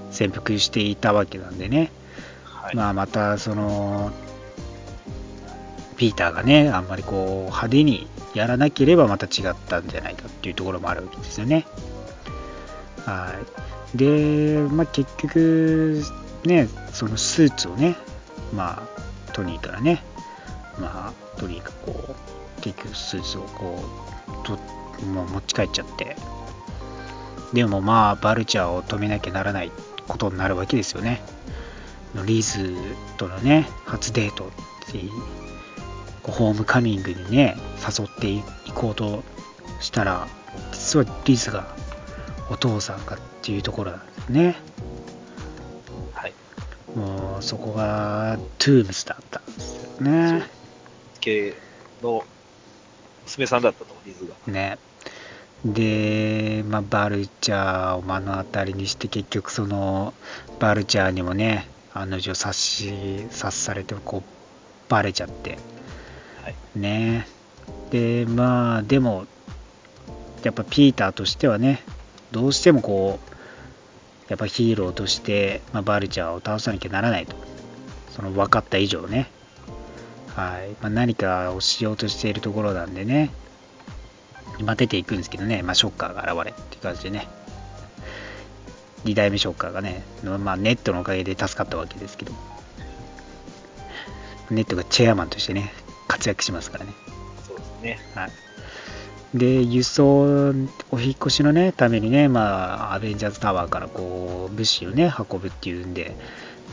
[0.09, 1.91] う潜伏していたわけなんでね、
[2.43, 4.12] はい、まあ、またその
[5.97, 11.65] ピーターがね、あんまりこう派手にやらなければまた違ったんじゃないかっていうところもあるわけですよね。
[13.05, 13.34] は
[13.93, 16.03] い、で、まあ、結局、
[16.45, 17.95] ね、そのスーツをね、
[18.53, 20.03] まあ、トニーからね、
[20.79, 22.15] まあ、とにかくこ
[22.57, 23.84] う、結局スーツをこ
[24.43, 24.57] う、と
[25.05, 26.15] もう持ち帰っちゃって、
[27.53, 29.71] でもまあ、バルチャーを止めなきゃならない
[30.07, 31.21] ことになるわけですよね。
[32.25, 32.75] リーズ
[33.17, 34.99] とのね、初デートって
[36.30, 38.43] いう、ホームカミングにね、誘ってい
[38.74, 39.24] こうと
[39.80, 40.28] したら、
[40.72, 41.76] 実はリズが
[42.49, 44.55] お父さんがっていうところなんですね。
[46.13, 46.34] はい。
[46.95, 50.47] もうそこがトゥームスだったんですよね。
[51.19, 51.55] 系
[52.01, 52.24] の
[53.26, 54.51] 娘さんだったと、リズが。
[54.51, 54.78] ね。
[55.63, 60.13] で、まあ、バルチャーを目の当たりにして、結局その、
[60.59, 65.59] バルチャーにもね、案の定察し、察されて、こう、バレちゃって。
[66.43, 67.27] はい、ね。
[67.91, 69.25] で、まあ、でも、
[70.43, 71.81] やっぱピーターとしてはね、
[72.31, 73.31] どうしてもこう、
[74.29, 77.35] やっぱヒーローとして、まあ、バルチャーを倒さなきゃならないと。
[78.09, 79.29] その分かった以上ね。
[80.35, 83.31] はいまあ、何かをしようとしているところなんでね、
[84.63, 87.27] まあ、出ていくんですけどね、まあ、ショッカーが現れっていう感じでね、
[89.03, 92.33] 2代目ショッカーがね、まあ、ネットのおかげで助かったわけですけど、
[94.49, 95.73] ネットがチェアマンとしてね、
[96.12, 96.93] 活躍しますからね。
[97.47, 97.99] そうですね。
[98.16, 98.32] はい。
[99.34, 100.51] で、輸送、
[100.91, 106.18] お引越しのね、ためにね、まあ、アベンジャーズタワーからこう、物資をね、運ぶっていうんで、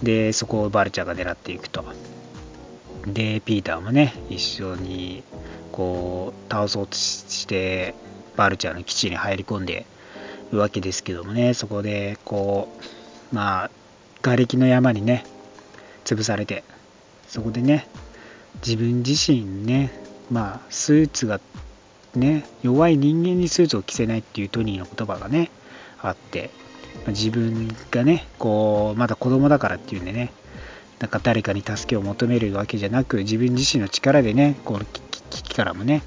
[0.03, 1.85] で、そこをバルチャーが狙っていくと。
[3.07, 5.23] で、ピーターもね、一緒に
[5.71, 7.95] こう倒そうとして
[8.37, 9.87] バルチャーの基地に入り込んで
[10.51, 12.69] るわけですけどもね、そこでこ
[13.33, 13.71] う、まあ、
[14.21, 15.25] 瓦礫の山にね、
[16.05, 16.65] 潰されて、
[17.29, 17.87] そこでね、
[18.67, 19.91] 自分自身ね、
[20.31, 21.41] まあ、スーツが
[22.15, 25.51] ね、弱い人間にスーツを着せないっていうトニーの言葉がね、
[26.01, 26.51] あって、
[27.07, 30.33] ま自分がね、こう、まだ子供だからっていうんでね、
[31.01, 36.03] なんか誰かに助けを求めるわけじゃなく自分自身の力でねこの危機からもね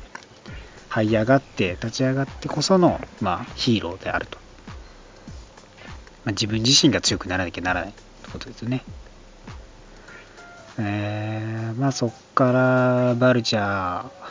[0.90, 4.38] 這い上がって立ち上がってこその、まあ、ヒーローであると、
[6.26, 8.84] まあ、自分自身が強くならなきゃならないってことですよね。
[10.80, 14.22] えー、まあそっからバルチャー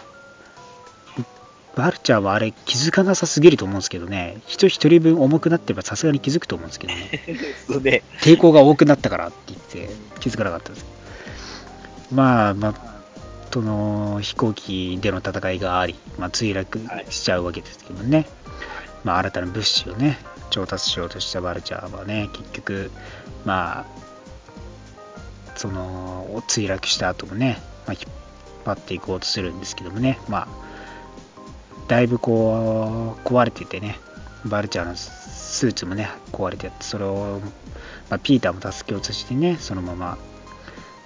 [1.76, 7.11] バルチャーはあれ気づかなさすぎると思うんですけどね、人一人分重くなってればさすがに気づくと思うんですけどね。
[7.82, 10.84] ね抵抗が多くなったからって言って気づかなかったです。
[12.12, 12.74] まあ、まあ、
[13.53, 18.26] その飛行機での戦いがあり、まあ、墜落しちゃうわけですけどね、はい、
[19.05, 20.18] まあ、新たな物資をね、
[20.51, 22.91] 調達しようとしたバルチャーはね、結局、
[23.45, 24.09] まあ、
[25.61, 28.12] その墜落した後もね、まあ、引っ
[28.64, 30.48] 張っていこうとするんですけどもね、まあ、
[31.86, 33.98] だいぶこう壊れててね、
[34.46, 37.42] バルチャーのスーツもね、壊れてそれを、
[38.08, 40.16] まあ、ピーターも助けようとしてね、そのまま、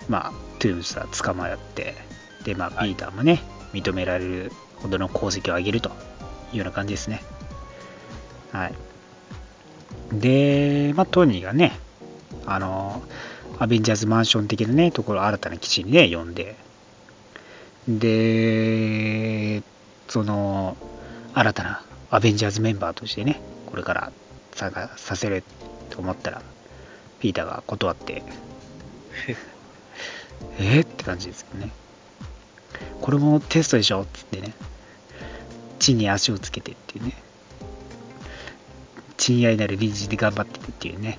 [0.09, 1.97] まあ、トゥームスは捕まって、
[2.45, 3.43] で、まあ、ピーターもね、
[3.73, 5.89] 認められるほどの功績を上げると
[6.53, 7.25] いうような感じですね。
[8.53, 8.75] はい。
[10.13, 11.77] で、まあ、トニーがね、
[12.47, 13.03] あの、
[13.59, 16.57] アベンジャーズマンション的なね、ところ、新たな基地にね、呼んで、
[17.89, 19.63] で、
[20.09, 20.77] その、
[21.35, 24.13] 新たなアベンジャーズメンバーとしてね、これから
[24.53, 25.45] 参加させる
[25.91, 26.43] と思ったら、
[27.21, 28.23] ピーターが断って、
[30.59, 31.71] えーって感じですよね。
[33.01, 34.53] これもテストでしょっつってね、
[35.79, 37.15] 地に足をつけてっていうね、
[39.17, 41.19] 親愛なる隣人で頑張ってるっていうね、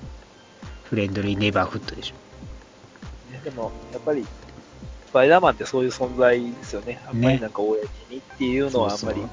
[0.84, 2.25] フレンドリーネイバーフットでしょ。
[3.36, 3.40] ね。
[3.44, 4.24] でも、やっぱり、
[5.06, 7.00] スパイダーマンってそういう存在ですよね。
[7.06, 7.76] あんまりなんか公
[8.10, 9.30] にっていうのはあんまり、そう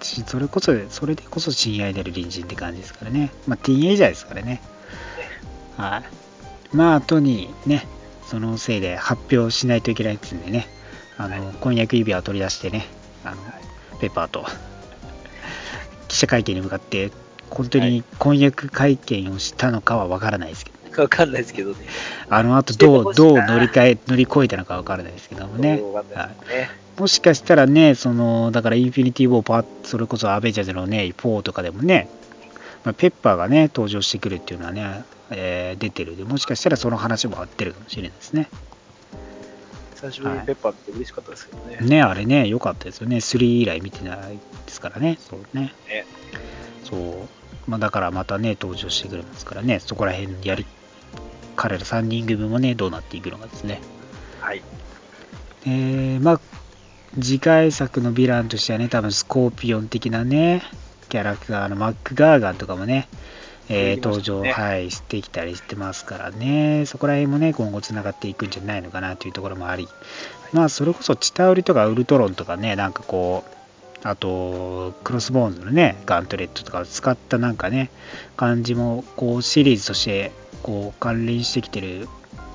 [0.00, 0.24] そう。
[0.26, 3.32] それこそ、それでこそ親愛なる隣人って感じですからね。
[3.46, 4.62] まあ、ティーンエイジャーですからね。
[5.76, 6.02] は
[6.72, 6.76] い。
[6.76, 7.86] まあ、後にね、
[8.26, 10.66] そのせいで発表しないといけないっつうんでね、
[11.16, 12.86] あの、婚約指輪を取り出してね、
[13.24, 13.36] あの、
[14.00, 14.44] ペッパーと、
[16.08, 17.10] 記者会見に向かって、
[17.50, 21.76] 本当に婚約会見をしたのかはわからないですけど、わかんないですけどね。
[22.28, 25.80] あの後どう、どう乗り換え、乗り越えたのかわからないですけどもね。
[25.80, 26.36] わかんない。
[26.98, 32.08] もしかしたらね、その、だからインフィニティ・ウォーパー、それこそアベンジャーズのね、4とかでもね、
[32.84, 38.48] まあ、ペッパーがね、登場してくるっていうのはね、えー出てるんで、もしかしたらその話も合ってるかもしれないですね。
[39.96, 41.78] 久しぶりにペッパーって嬉しかったですけどね。
[41.80, 43.16] ね、あれね、良かったですよね。
[43.16, 44.38] 3以来見てないで
[44.68, 45.74] すからね、そうね。
[45.88, 46.06] ね
[46.84, 47.70] そう。
[47.70, 50.64] まあ、だからまたね、登場してくれますからね、そこら辺やり、
[51.56, 53.80] 彼ら3人組もね、どうなっていくのかですね。
[54.40, 54.62] はい。
[55.66, 56.40] えーまあ、
[57.20, 60.62] 次回作のヴィランとしてはね、多分スコーピオン的なね、
[61.08, 63.08] キャラクターのマック・ガーガンとかもね、
[63.68, 69.88] えー登場、はい、してきたりしてますからね、そこら辺もね、今後つながっていくんじゃないのかなというところもあり、
[70.52, 73.56] まあ、それこそチタウリとかウルトロンとかね、なんかこう、
[74.06, 77.90] あと、クロスボーンズのね、ガントレットとかを使ったなんかね、
[78.36, 80.32] 感じも、こう、シリーズとして、
[80.66, 82.08] こう、関連してきてる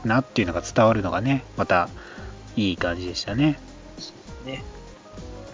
[0.03, 1.88] なっていうのが伝わるのがね、また、
[2.57, 3.57] いい感じでしたね。
[4.45, 4.62] ね。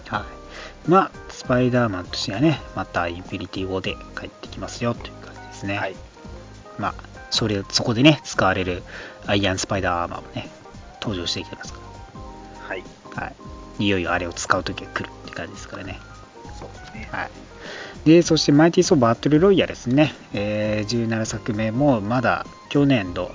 [0.08, 0.26] は
[0.86, 0.90] い。
[0.90, 5.78] まあ、スパイダーマンとしてはね、またインフィニティ・ウォーで帰ってきますよという感じですね。
[5.78, 5.94] はい。
[6.78, 6.94] まあ、
[7.30, 8.82] それ、そこでね、使われる
[9.26, 10.50] アイアンスパイダーアーマーもね、
[11.00, 11.78] 登場してきてますか
[12.66, 12.82] はい。
[13.14, 13.22] ら。
[13.22, 13.28] は
[13.78, 13.84] い。
[13.84, 16.00] いよいよあれを使うときが来るって感じですからね。
[16.58, 17.08] そうですね。
[17.12, 17.30] はい。
[18.04, 20.14] で、そしてマイティー・ソー・バトル・ロイヤルですね。
[20.32, 23.30] えー17作目もまだ去年度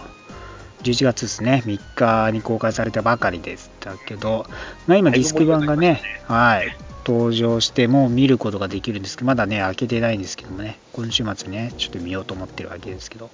[0.84, 4.46] 11月ですね、3日に公開されたばかりでしたけど、
[4.86, 13.30] まあ、今ディスク版がね、はい、登場してもう見ることができるんですけど、まだね、開けてないんですけどもね、今週末ね、ちょっと見ようと思ってるわけですけど、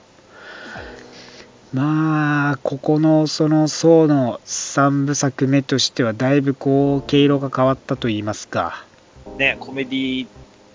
[1.74, 8.86] まあ、ここのその層の3部作目としては、だいぶこう、毛色が変わったと言いますか、
[9.38, 10.28] ね、コメディ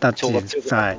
[0.04, 0.98] タッチではない。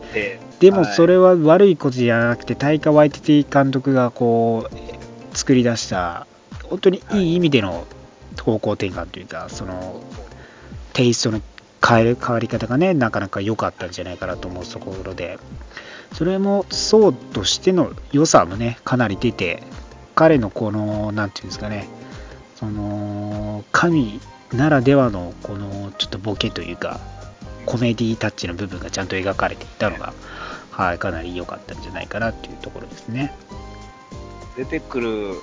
[0.59, 6.25] でもそれ、れは悪いことじゃなくて、タイカ・ワイティティ監督がこう作り出した、
[6.63, 7.85] 本当にいい意味での
[8.41, 10.01] 方向転換というか、その
[10.93, 11.41] テイストの
[11.85, 15.37] 変える変わり方がね、なかなか良かったんじゃないかなと思うところで、
[16.13, 19.61] それもそうとしての良さもね、かなり出て、
[20.15, 21.87] 彼のこの、なんていうんですかね、
[22.55, 24.19] その神
[24.53, 26.99] ならではのこのちょっとボケというか、
[27.65, 30.13] コメディタッチの部分がちゃんと描かれていたのが、
[30.71, 33.33] はい、かなり良かったんじゃないかなっていうところですね。
[34.57, 35.33] 出てくる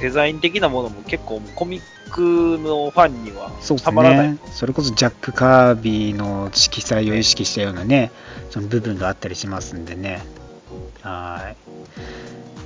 [0.00, 3.50] デザイン的なものも結構コミックのファンには
[3.82, 4.30] たまらない。
[4.32, 4.38] ね。
[4.52, 8.10] それこそジャック・カービィの色彩を意識したようなね、
[8.50, 10.22] その部分があったりしますんでね。
[11.02, 11.54] は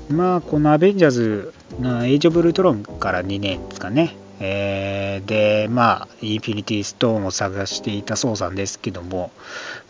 [0.08, 0.12] い。
[0.12, 4.16] まあ、このアベンジャーズのエイジ・オブ・ルトロンから2年ですかね。
[4.40, 9.30] えーで、まあ、インフィニティ・ストーンを探していたソウさんですけども、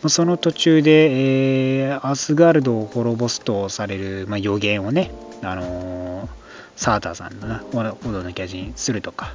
[0.07, 7.63] その途中で、えーアスガルドを滅ぼすとされる、まあ、予言をね、あのーサーターさんのな
[8.03, 9.33] 炎の巨人するとか、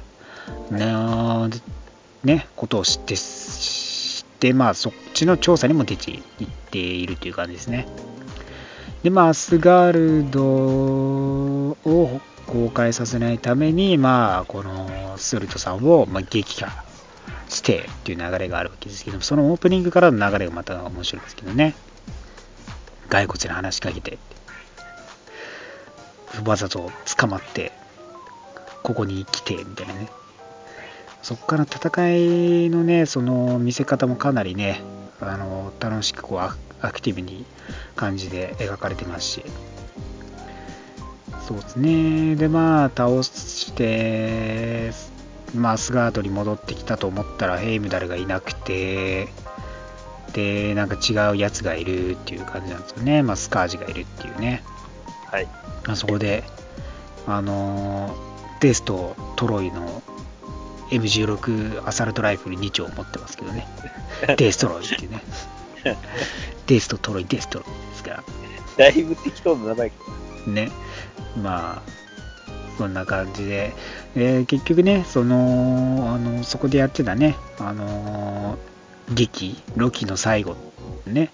[0.69, 1.49] な
[2.23, 6.21] ね、ことを知って、知って、まあ、そっちの調査にも出ていっ
[6.69, 7.87] ているという感じですね。
[9.03, 12.21] で、まあ、アスガルドを
[12.51, 16.83] 公開させないために、まあ、このスルトさんを、まあ、撃破
[17.47, 21.75] してっていう流れがあるわけですけどそのオープニングからの流れがまた面白いですけどね。
[23.09, 24.17] 骸骨に話しかけて。
[26.45, 27.73] わざと捕まって、
[28.83, 30.09] ここに来て、みたいなね。
[31.21, 32.09] そこから戦
[32.65, 34.81] いのね、その見せ方もかなりね、
[35.19, 37.45] あの楽しくこうアアクティブに
[37.95, 39.43] 感じで描かれてますし、
[41.47, 44.91] そうですね、で、まあ、倒して、
[45.55, 49.27] まあ、アスガードに戻ってきたと思ったら、ヘイムダルがいなくて、
[50.33, 54.63] で、なんか違うやつがいるっていう感じなんですよね、まあ、スカージがいるっていうね。
[55.25, 55.45] はい。
[55.85, 56.43] まあ、そこで、
[57.27, 58.31] あのー
[58.61, 60.03] デスとトロイの
[60.91, 63.67] M16 アサルトライフル2丁持ってますけどね。
[64.37, 65.23] デストロイっていうね。
[66.67, 68.23] デスとトロイ、デストロイですから。
[68.77, 69.95] だいぶ適当な名前か。
[70.45, 70.71] ね。
[71.41, 71.81] まあ、
[72.77, 73.73] そんな感じで、
[74.15, 80.55] えー結局ね、その、あの、そこでやってたね、あのー劇、ロキの最後、
[81.05, 81.29] ね、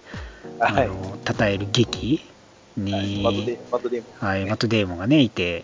[0.60, 0.88] あはい。
[0.88, 2.22] の、称える劇
[2.76, 5.64] に、マットデマットデーモはい、マット・デーモンがね、いて、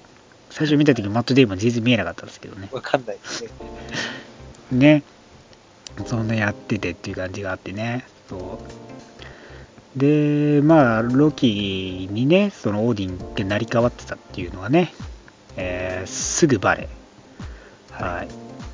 [0.52, 2.76] 最初見たとき、マット・デーモン全然見えなかったんですけどねン。
[2.76, 3.50] わかんないですね。
[4.72, 5.04] ね。
[6.06, 8.06] そんなやっててっていう感じがあってね。
[8.30, 8.93] そう。
[9.96, 14.94] で、まあ、ロキにね、そのオーディンが成り代わってたっていうのがね、
[15.56, 16.90] えーすぐバレ。
[17.92, 18.26] は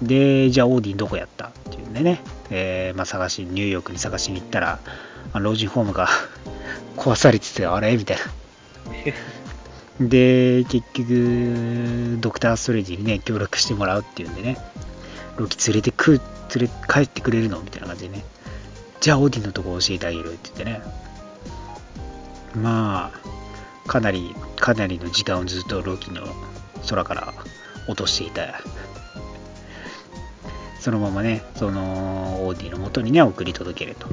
[0.02, 0.06] い。
[0.06, 4.80] で、じゃあオーディンどこやったっていうんでね、えーまあ、探し、ニューヨークに探しに行ったら、
[5.34, 6.08] 老人ホームが
[6.96, 7.96] 壊されてて、あれ？
[7.98, 8.24] みたいな。
[10.08, 14.58] で、結局、ドクター・ストレージにね、協力してもらうっていうんでね、
[15.36, 16.22] ロキ連れてく、
[16.56, 17.60] 連れ、帰ってくれるの？
[17.60, 18.24] みたいな感じでね、
[19.02, 20.82] じゃあオーディンのとこ教えてあげるって言ってね、
[22.56, 26.24] まあ、かなり、かなりの時間をずっとロキの
[26.88, 27.34] 空から
[27.88, 28.62] 落としていた。
[30.80, 34.08] そのままね、そのオーディンの元にね、送り届けると。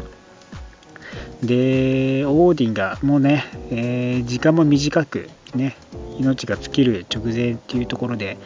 [1.42, 5.76] で、オーディンがもうね、えー時間も短く、ね、
[6.18, 8.36] 命が尽きる直前っていうところで、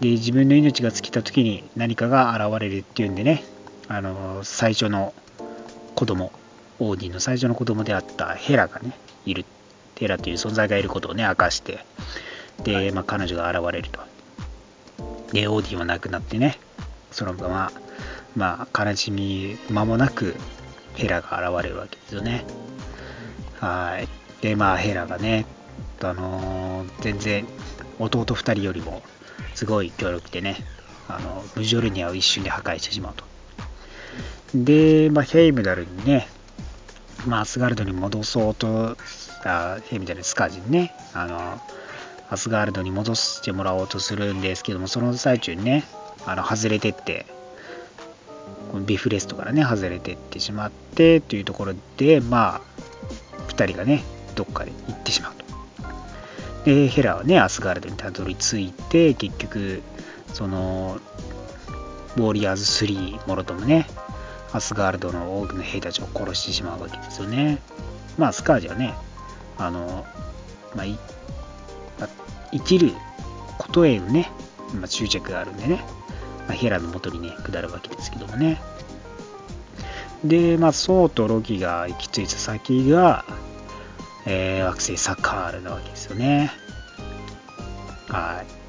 [0.00, 3.44] で自分の命が尽きた時に何かが現れるっていうんでね、
[3.88, 5.14] あの最初の
[5.94, 6.32] 子供
[6.80, 8.96] オーディンの最初の子供であったヘラがね、
[9.26, 9.44] いる、
[9.96, 11.84] ヘラという存在がいることをね、明かして、
[12.64, 14.00] で、まあ、彼女が現れると。
[15.32, 16.58] で、オーディンは亡くなってね、
[17.10, 17.72] そのまま、
[18.36, 20.34] まあ、悲しみ間もなく、
[20.94, 22.44] ヘラが現れるわけですよね。
[23.58, 24.08] はい。
[24.42, 25.46] で、まあ、ヘラがね、
[26.02, 27.46] あのー全然、
[27.98, 29.02] 弟2人よりも、
[29.54, 30.56] すごい強力でね、
[31.08, 33.24] あの、ムジョルニアを一瞬で破壊してしまうと。
[34.54, 36.28] で、まあ、ヘイムダルにね、
[37.26, 38.96] まあ、アスガルドに戻そうと、
[39.44, 41.60] あヘイムダル、スカージにね、あの、
[42.30, 45.84] アスガルドに戻してもらおうとするんですけども、その最中にね、
[46.24, 47.26] あの外れてって、
[48.70, 52.60] このビフレストからね、外れてってしまってというところで、まあ、
[53.48, 54.02] 2人がね、
[54.34, 55.44] どっかで行ってしまうと。
[56.64, 59.82] で、ヘラはね、アスガルドにたどり着いて、結局、
[60.32, 60.98] その、
[62.16, 63.86] ウォーリアーズ3もろともね、
[64.52, 67.58] アスガルドの多くの兵たちを殺してしまうわけですよね。
[68.18, 68.94] まあ、スカージはね、
[69.58, 70.04] あの、
[70.74, 70.86] まあ、
[71.98, 72.08] まあ
[72.52, 72.92] 生きる
[73.58, 74.30] ことへのね、
[74.74, 75.82] まあ、執着があるんでね、
[76.46, 78.60] まあ、ヘラの元にね、下るわけですけどもね。
[80.24, 83.24] で、まあ、ソウとロキが行き着いた先が、
[84.26, 86.52] えー惑星サカールなわけですよね。
[88.08, 88.61] はい。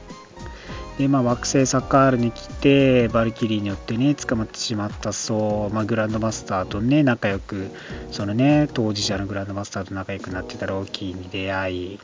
[0.97, 7.71] で、まあ、惑星サッカールに来て、バルキリーによってね、捕まってしまったそう、まあ、グランドマスターとね、仲良く、
[8.11, 11.99] そのね、当事者のグランドマスターと仲良くなってたローキーに出会い、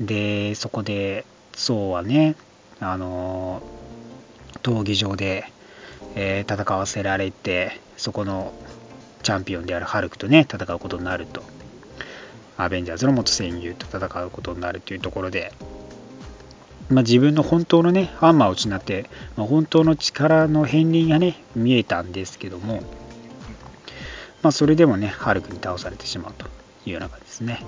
[0.00, 2.36] で、そこで、そうはね、
[2.80, 3.62] あの
[4.62, 5.44] 闘技場で、
[6.16, 8.52] えー戦わせられて、そこの
[9.22, 11.42] チャンピオンであるハルクとね、戦うことになると。
[12.56, 15.52] アベンジャーズの元戦友と戦うことになるというところで、
[16.90, 22.82] まあ、自分の本当のね、ハンマーを失って、まあ、本当の力の片鱗がね、見えたんですけども、
[24.42, 26.46] まあ、それでもね、ハルクに倒されてしまうと
[26.84, 27.64] いうような感じですね。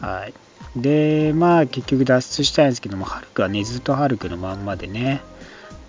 [0.00, 0.34] はい。
[0.76, 5.22] で、まあ、結局脱出したいんですけども、ハルクはね、ずっとハルクのまんまでね、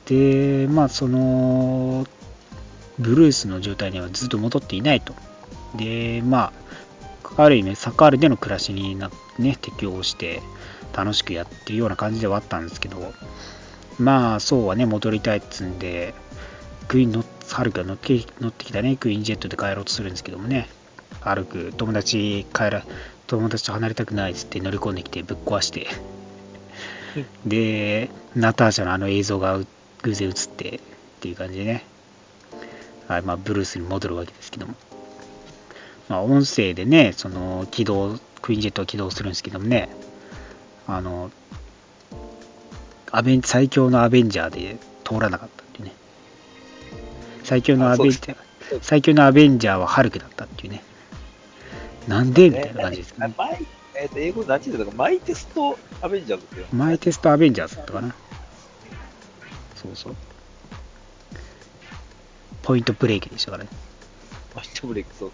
[0.05, 2.05] で、まあ、その、
[2.97, 5.13] ブルースの状態にはずっと戻っていないと。
[5.76, 6.53] で、ま
[7.36, 10.41] あ、ある意味、サカールでの暮らしにな、ね、適応して、
[10.95, 13.13] 楽しくやってるような感じではあったんですけど、
[13.99, 16.13] まあ、そうはね、戻りたいっつんで、
[16.87, 20.69] クイーンの、ハルクが乗って乗ってきたね、クイーンジェットで帰ろうとするんですけどもね、
[21.21, 22.85] ハルク、友達帰ら、
[23.27, 25.87] 友達と離れたくないっつって乗り込んできてぶっ壊して、
[27.45, 29.59] で、ナターシャのあの映像が
[30.03, 30.79] 偶然映ってっ
[31.21, 31.83] ていう感じでね、
[33.07, 34.75] はい、まあ、ブルースに戻るわけですけども、
[36.09, 39.89] まあ、音声でね、その起動、クイーンジェットを起動するんですけどもね、
[40.95, 41.29] あの
[43.11, 45.93] アベン最強のアベンジャーで通らなかったっていうね。
[47.43, 48.35] 最強のアベンジャー
[48.81, 50.83] 最強のアベンジャーはハルクだったっていうね。
[52.07, 52.49] なんで？
[52.49, 53.65] みたいな感じですけどねマイ
[53.97, 56.65] えっ、と、英語で何て言うんだかマイテストアベンジャーズですよ。
[56.73, 58.15] マイテストアベンジャーズだったかな。
[59.75, 60.15] そうそう。
[62.61, 63.69] ポイントブレーキでしたからね。
[64.55, 65.31] マイトブレイク、そう。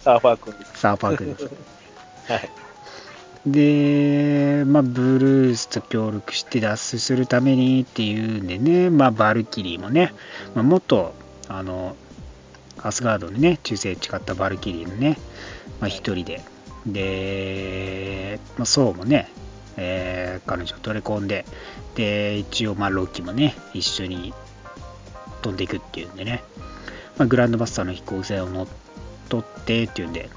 [0.00, 0.72] サーファー君です。
[0.78, 1.44] サーパークです。
[2.32, 2.50] はい。
[3.46, 10.12] で、まあ、ブルースと協力して脱出するためにっていうんでね、まあ、バルキリーもね、
[10.54, 11.14] まあ、もっと
[11.48, 11.96] あの
[12.82, 15.18] アスガードにね忠誠誓ったバルキリーのね、
[15.80, 16.42] まあ、一人で。
[16.86, 19.28] で、まあ、ソウもね、
[19.76, 21.44] えー彼女を取り込んで
[21.94, 24.32] で一応まあロッキーもね一緒に
[25.42, 26.42] 飛んでいくっていうんでね、
[27.18, 28.66] まあ、グランドマスターの飛行船を乗っ
[29.28, 30.28] 取ってっていうんで。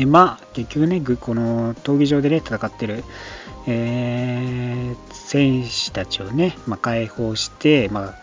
[0.00, 3.04] でまあ結局ねこの闘技場でね戦ってる、
[3.66, 8.16] えー選手たちをね、まあ、解放してま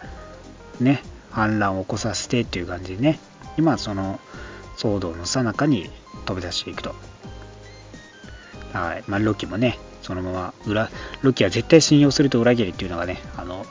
[0.81, 1.01] あね
[1.31, 3.17] 反乱を起こさせてっていう感じでね
[3.57, 4.19] 今その
[4.75, 5.89] 騒動の最中に
[6.25, 6.93] 飛び出していくと。
[8.73, 9.03] はい。
[9.07, 10.89] まあロキもねそのまま裏
[11.21, 13.65] ロキは絶対信用すると裏切るっていうのがねあの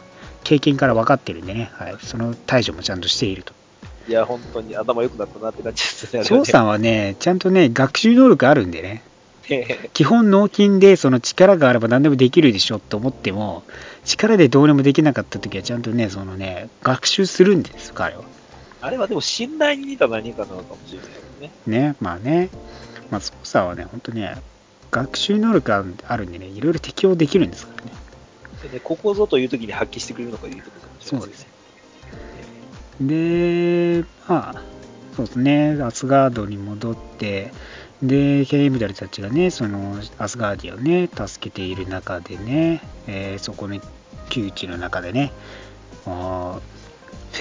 [0.44, 3.52] 経験から分かってるんでね、はい、その対処もちゃんとしていると。
[4.09, 6.24] いや、本当に頭良くなったなって感じですね。
[6.24, 9.02] 翔さんはねちゃんとね学習能力あるんでね
[9.48, 9.90] ん。
[9.92, 13.62] 基本脳筋でその力があれば何でもできるでしょと思っても
[14.04, 18.22] 力でどうにもできなかった時はちゃんとねそのね学習するんです彼は
[18.80, 21.09] あれはでも信頼に似た何かなのかもしれない
[21.40, 21.50] ね。
[21.66, 22.50] ねまあね
[23.11, 24.36] まあ操作はね本当ね
[24.90, 27.92] 学習能力あるんでねいろいろ適応できるんですからね
[28.62, 31.55] でね、ここぞという時に発揮してくれるのがいいところかもしれないですね。
[33.01, 34.62] でまあ
[35.16, 35.78] そうですね。
[35.82, 37.53] アスガードに戻って
[38.03, 43.80] でヘイムダルたちがねそのアスガーディをね助けている中でね、えーそこの
[44.28, 45.32] 窮地の中でね
[46.05, 46.61] フェ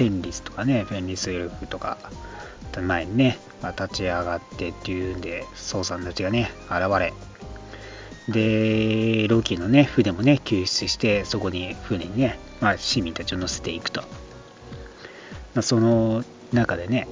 [0.09, 1.97] ンリスとかねフェンリスエルフとか
[2.81, 7.13] 前にね、まあ立ち上がってっていうんでソウさんたちがね現れ
[8.27, 14.03] でロキのね船もね救出してそこに船にね、まあ、市民たちを乗せていくと、
[15.61, 17.07] その中でね、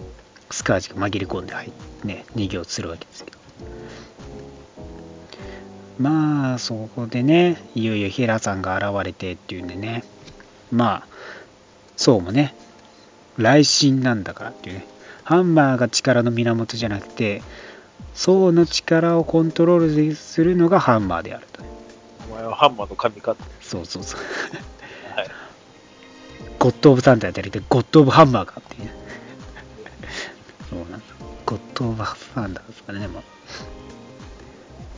[0.52, 3.38] スカージが紛れ込んで入ってね、逃げようとするわけですけど。
[6.00, 10.04] まあ、そこでね、いよいよヘラさんが現れてっていうんでね、
[10.72, 11.08] まあ、
[11.96, 12.56] そうもね、
[13.38, 14.88] 雷神なんだからっていうね、
[15.24, 17.42] ハンマーが力の源じゃなくて、
[18.14, 21.64] 層の力をコントロールするのがハンマーであると。
[22.30, 23.44] お前はハンマーの神かって。
[23.62, 24.20] そうそうそう。
[26.64, 28.90] ゴッド・オブ・サンダーじゃなくて、ゴッド・オブ・ハンマーかっていう。
[30.70, 31.00] そうなんだ。
[31.46, 33.22] ゴッド・オブ・サンダーですからね、も。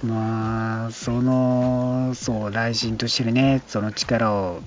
[0.04, 4.62] まあ、その、そう、雷神としてるね、その力を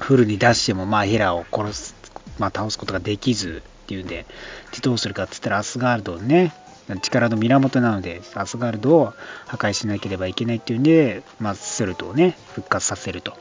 [0.00, 1.94] フルに出しても、まあ、ヘラを殺す、
[2.40, 4.26] まあ、倒すことができずっていうんで、
[4.72, 6.52] でどうするかって言ったら、アスガールドをね、
[7.00, 9.14] 力の源なので、アスガールドを
[9.46, 13.38] 破壊しなければいけないっていうんで、まあ、セルトをね、復活させると。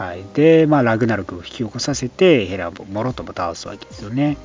[0.00, 4.38] はい、で、まあ、ラグナルクを引き起こさせて、ヘラをもろとも倒すわけですよね。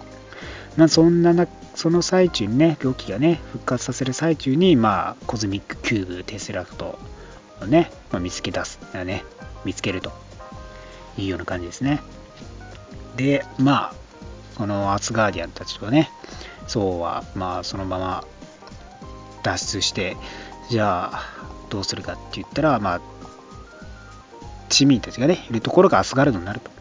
[0.76, 7.00] まあ、そんなな、その最中にね、ロキがね、復活させる最中に、まあ、コズミックキューブ、テッセラクト
[7.62, 9.24] をね、まあ、見つけ出す、ね、
[9.64, 10.12] 見つけると
[11.18, 12.02] いうような感じですね。
[13.16, 13.96] で、まあ、
[14.58, 16.10] このアスガーディアンたちとね、
[16.68, 18.26] そうは、まあ、そのまま
[19.42, 20.18] 脱出して、
[20.70, 21.24] じゃあ、
[21.70, 23.02] どうするかって言ったら、まあ、
[24.70, 26.72] 市民たちがね、いるところがアスガルドになると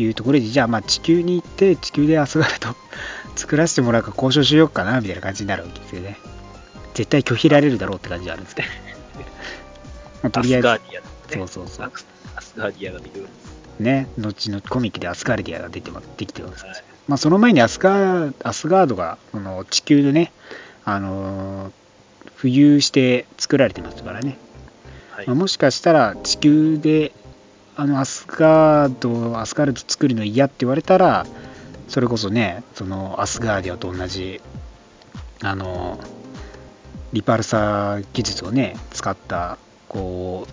[0.00, 2.74] いうところで、じゃあ、まあ、地球に行って、地球でアスガルド
[3.36, 6.18] 作らせてもらうか交渉しようかな、みたいな感じになるわけですよね。
[6.94, 8.68] 絶対拒否られるだろうって感じがあるんですけど。
[10.22, 10.80] まあ、とりあえず、ね。
[11.30, 11.92] そうそうそう
[12.36, 13.80] アスガーディアンができるんです。
[13.80, 16.64] ね、後のコミックでアスガルディアが出てまできてます。
[16.64, 16.84] はい。
[17.06, 20.32] まあ、その前にアスガアスガードがこの地球でね、
[20.84, 21.72] あのー
[22.38, 24.38] 浮遊して作られてますからね、
[25.18, 25.26] はい。
[25.26, 27.12] まあ、もしかしたら地球で
[27.74, 31.26] あのアスガードアスガルド作るの嫌って言われたら
[31.88, 34.40] それこそねそのアスガーディアと同じ
[35.42, 35.98] あの
[37.12, 39.58] リパルサー技術をね使った
[39.88, 40.46] こ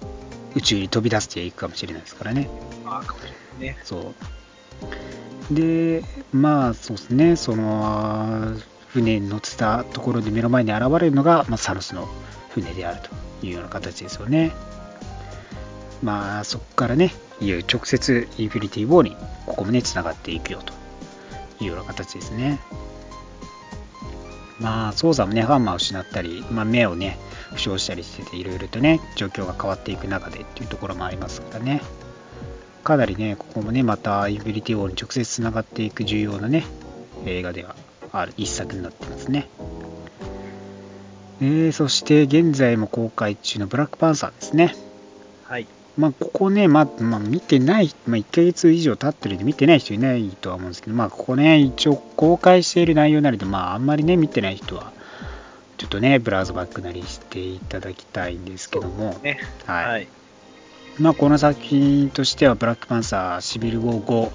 [0.55, 2.49] う宇宙に飛び出していくかもしれないですからね。
[2.83, 3.77] まあ、かもしれないね。
[3.83, 4.13] そ
[5.51, 5.53] う。
[5.53, 8.55] でまあそうですねその
[8.87, 12.09] 船に乗ってたところで目の前に現れるのが、まあ、サノスの
[12.61, 14.51] 船であるというような形ですよね
[16.01, 19.15] まあそこからねいよいよ直接インフィニティ・ウォーに
[19.45, 20.73] ここもねつながっていくよと
[21.63, 22.59] いうような形ですね
[24.59, 27.17] まあ操作もねハンマーを失ったり、まあ、目をね
[27.55, 31.81] 負傷したりしてて、いろいろとね、状況が変わっていく中でっていうところもありますからね。
[32.83, 36.65] かなりね、ここもね、またインフィニティ・ウォーに直接つながっていく重要なね、
[37.25, 37.75] 映画では
[38.11, 39.47] ある一作になってますね。
[41.41, 44.75] えー、そして現在も公開中のブラックパンサーですね。
[45.43, 45.67] はい。
[45.97, 54.91] まあ、ここね、まあ、まあ、見てない、まあ、1ヶ月以上経ってるんで見てない人いないとは思うんですけど、まあ、ここね、一応公開している内容なので、まあ、あんまりね、見てない人は、
[55.77, 59.39] ちょっとね、ブラウザバックなりしていただきたいんですけども、ね。
[59.65, 59.85] はい。
[59.85, 60.07] はい。
[60.99, 64.31] まあ、この作品としては、ブラックパンサー、シビル・ウォー後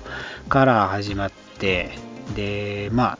[0.48, 1.90] から始まって、
[2.35, 3.18] で、まあ、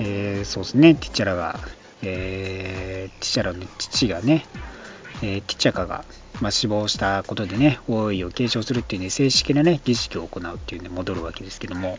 [0.00, 1.58] えーそうですね、ティチャラが、
[2.02, 4.46] えーティチャラの父がね、
[5.22, 6.04] えーティチャカが、
[6.40, 11.98] まあ、死亡したことでね、王位を継承するっていうね、正式なね、儀式を行うっていうね、戻るわけですけども、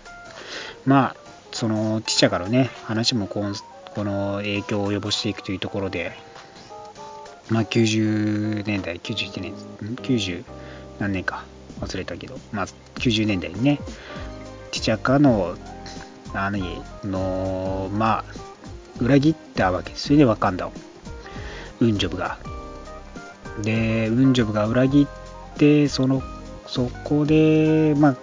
[0.85, 1.15] まあ、
[1.51, 3.53] そのティチャカのね、話もこう
[3.95, 6.13] この影響を及ぼしていくというところで、
[7.49, 9.53] まあ、90年代、91年、
[9.95, 10.43] 90
[10.99, 11.43] 何年か
[11.81, 13.79] 忘れたけど、まあ、90年代にね、
[14.71, 15.57] ティチャカの、
[16.33, 18.48] 兄の、まあ、
[19.01, 20.71] 裏切ったわけですよね、ワカンダを。
[21.79, 22.37] ウンジョブが。
[23.61, 26.21] で、ウンジョブが裏切って、その、
[26.67, 28.15] そこで、まあ、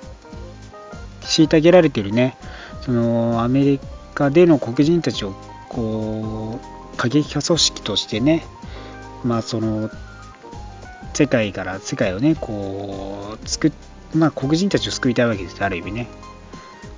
[1.23, 2.37] 虐げられてるね、
[2.83, 3.81] その、アメリ
[4.15, 5.35] カでの黒人たちを、
[5.69, 8.45] こう、過激派組織としてね、
[9.25, 9.91] まあ、その、
[11.15, 13.73] 世界から、世界をね、こう、作っ、
[14.15, 16.09] まあ、黒人たちを救いたいわけです、ある意味ね。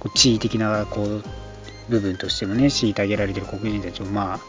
[0.00, 1.24] こう地位的なこう
[1.88, 4.40] 部分としてもね虐げられてる黒人たちをまあ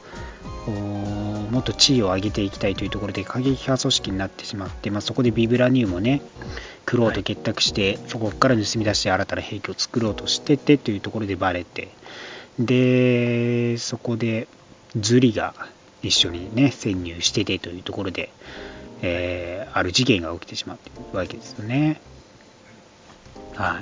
[0.69, 6.21] もっと地位を上げていきたいというところで過激派組織になってしまって、まあ、そこでビブラニウムをね
[6.85, 11.89] クローと結託して、そこから盗み出して新たな兵器を作ろうとしててというところでバレて
[12.57, 14.47] でそこで
[14.95, 15.53] ズリが
[16.01, 18.31] 一緒にね潜入しててというところで、
[19.01, 22.01] えーある事件が起きてしまっているわけですよね。
[23.55, 23.81] は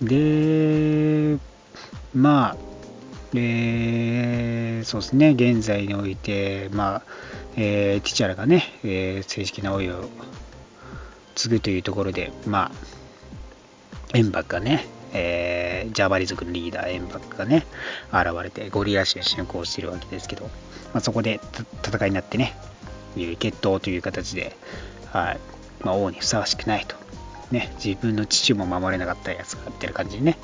[0.00, 0.04] い。
[0.04, 1.38] で、
[2.16, 2.56] まあ、
[3.34, 7.02] えーそうですね、現在において、まあ、
[7.56, 10.08] えーティチャラがね、えー正式な王位を
[11.34, 12.72] 継ぐというところで、ま
[14.14, 17.66] あ、エンバックがね、えージャバリ族のリーダー、エンバックがね、
[18.10, 20.50] 現れて、ゴリラ氏が進行しているわけですけど、ま
[20.94, 21.38] あ、そこで
[21.84, 22.56] 戦いになってね、
[23.38, 24.56] 決闘という形で、
[25.12, 25.38] はい
[25.82, 26.96] まあ、王にふさわしくないと。
[27.50, 30.36] ね、自分の父も守れなかったやつがみたいな感じにね、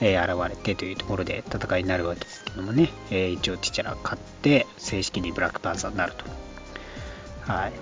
[0.00, 6.24] えー現れてというところで戦いになるわけですけどもね、えー一応ティチャラ勝って正式にブラックパンサーになると。
[7.52, 7.72] はい。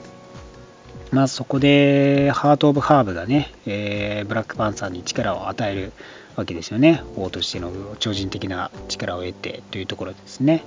[1.11, 5.93] まあそこでハート・オブ・ハーブがね、えーブラックパンサーに力を与える
[6.37, 7.03] わけですよね。
[7.17, 10.63] 王としての超人的な力を得てというところですね。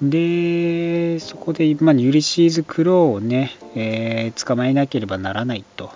[0.00, 5.90] で、そこで、ま、ユリシーズ・クローをね、えー捕まえなければならないと。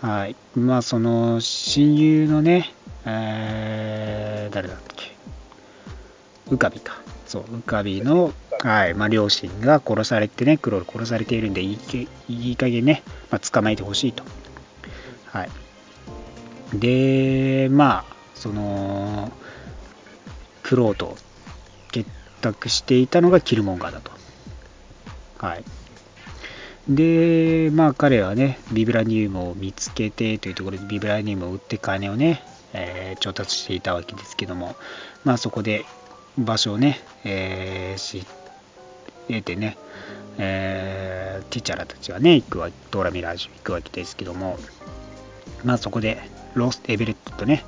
[0.00, 0.36] はい。
[0.56, 2.72] まあ、その、親友のね、
[3.04, 5.16] えー誰だっけ？
[6.50, 6.98] ウカビか。
[7.26, 8.32] そう、ウカビの、
[8.62, 14.24] はい、まあ、両親が殺されてね、クロール殺されているんで、いいけいい加減ね、まあ、捕まえてほしいと。
[15.26, 15.50] はい。
[16.74, 19.30] で、まあ、その、
[20.62, 21.16] クローと
[21.92, 22.10] 結
[22.40, 24.10] 託していたのがキルモンガーだと。
[25.38, 25.64] はい。
[26.90, 32.42] で、まあ彼はね、ビブラニウムを見つけてというところでビブラニウムを売って金をね、
[32.72, 34.74] えー調達していたわけですけども、
[35.24, 35.84] まあそこで
[36.36, 38.26] 場所をね、えー知
[39.28, 39.78] 得てね、
[40.38, 44.58] えーティチャラたちはね、行くわドラミラージュ行くわけですけども、
[45.64, 46.18] まあそこで
[46.54, 47.64] ロス・エベレットとね、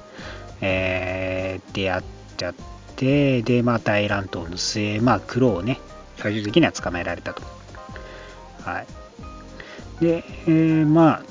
[0.61, 2.03] えー出会っ
[2.36, 2.55] ちゃっ
[2.97, 5.78] て、で、まあ大乱闘の末、まあクローをね、
[6.16, 7.43] 最終的には捕まえられたと。
[8.65, 9.02] はい。
[10.03, 11.23] で、えーまあ、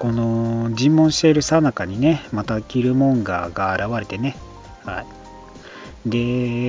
[0.00, 4.36] この尋問しているさなかにね、またキルモンガーが現れてね、
[4.84, 5.04] は
[6.04, 6.10] い。
[6.10, 6.18] で、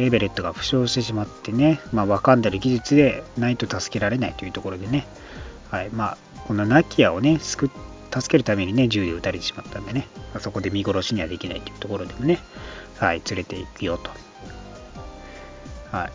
[0.05, 5.07] エベレットが負傷してしまってね、まあ、わかんでる技術でないと助けられないというところでね、
[5.71, 5.89] はい。
[5.89, 6.17] まあ、
[6.47, 7.67] このナキアをね、救
[8.13, 12.37] 助けるためにね、銃で撃たれてしまったんでね、あそこで見殺しにはできないというところでもね、
[12.99, 14.11] はい、連れていくよと。
[15.91, 16.11] はい。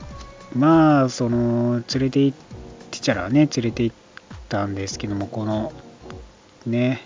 [0.56, 2.38] まあ、その、連れて行っ
[2.94, 4.03] ティチャラはね、連れて行って
[4.54, 5.72] たんですけども、この、
[6.64, 7.00] ね、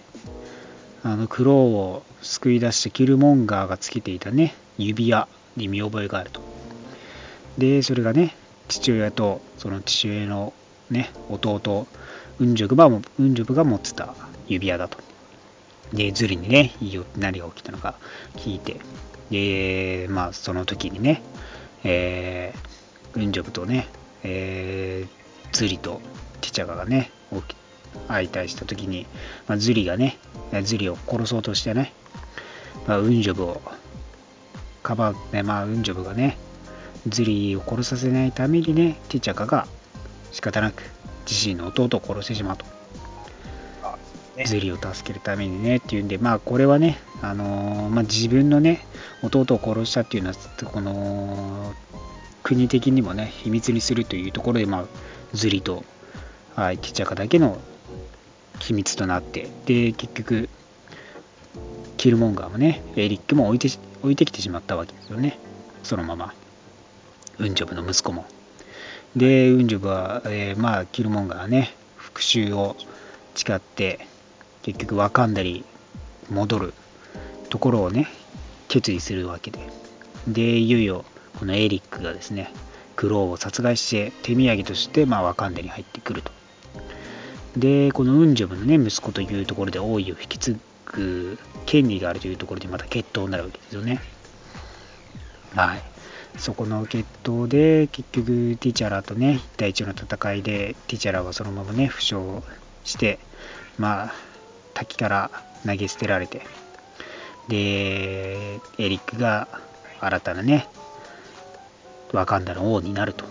[1.03, 5.27] あの、クローを救い出してキルモンガーがつけていたね、指輪
[5.57, 6.43] に見覚えがあると。
[7.57, 8.35] で、それがね、
[8.69, 10.53] 父親と、その父親の
[10.91, 11.87] ね、弟、
[12.39, 14.15] ウンジョブがもウンジョブが持ってた
[14.47, 14.99] 指輪だと。
[15.95, 17.95] で、ズリにね、いいよ何が起きたのか
[18.37, 18.77] 聞いて、
[19.31, 21.23] で、まあ、その時にね、
[21.83, 22.69] えー
[23.15, 23.89] ウンジョブとね、
[24.23, 26.03] えー、ズリと
[26.43, 27.11] ティチャガがね、
[28.09, 29.07] 相対した時に、
[29.47, 30.19] まあ、ズリがね、
[30.63, 31.93] ズリを殺そうとしてね、
[32.87, 33.61] まあ、ウンジョブを
[34.83, 36.39] かばって、まあ、ウンジョブがね、
[37.07, 39.67] ズリを殺させないためにね、ティチャカが
[40.33, 40.83] 仕方なく
[41.29, 42.65] 自身の弟を殺してしまうと。
[44.37, 48.87] ね、ズリを助けるためにねっていうんで、まあこれはね、あのー、まあ、自分のね、
[49.23, 51.75] 弟を殺したっていうのは、この
[52.45, 54.85] 国的にもね、秘密にするというところで、まあ、
[55.35, 55.85] ズリと、
[56.59, 57.57] はい、ティチャカだけの
[58.59, 60.49] 秘密となって、で、結局、
[61.97, 63.69] キルモンガーもね、エリックも置いて
[64.03, 65.39] 置いてきてしまったわけですよね、
[65.85, 66.35] そのまま。
[67.39, 68.27] ウンジョブの息子も。
[69.15, 72.75] で、ウンジョブは、えー、まあ、キルモンガーね、復讐を
[73.37, 74.09] 誓って、
[74.63, 75.65] 結局ワカンダに
[76.29, 76.75] 戻る
[77.51, 78.09] ところをね、
[78.67, 79.61] 決意するわけで。
[80.27, 81.05] で、いよいよ、
[81.39, 82.53] このエリックがですね、
[82.97, 86.38] クローを殺害して手土産として、まあ、ワカンダに入ってくると。
[87.59, 90.57] で、このウンジョブのね、息子というところで王位を引き継
[90.87, 94.01] ぐ権利があるというところでまた決闘になるわけですよね。
[95.55, 95.83] はい。
[96.39, 102.17] そこの決闘で結局ティチャラとね、1対1の戦いでティチャラはそのままね、負傷
[102.85, 103.19] して、
[103.77, 104.13] まあ、
[104.75, 105.31] 滝から
[105.67, 106.43] 投げ捨てられて、
[107.49, 109.49] で、エリックが
[110.01, 110.69] 新たなね、
[112.13, 113.25] ワカンダの王になると。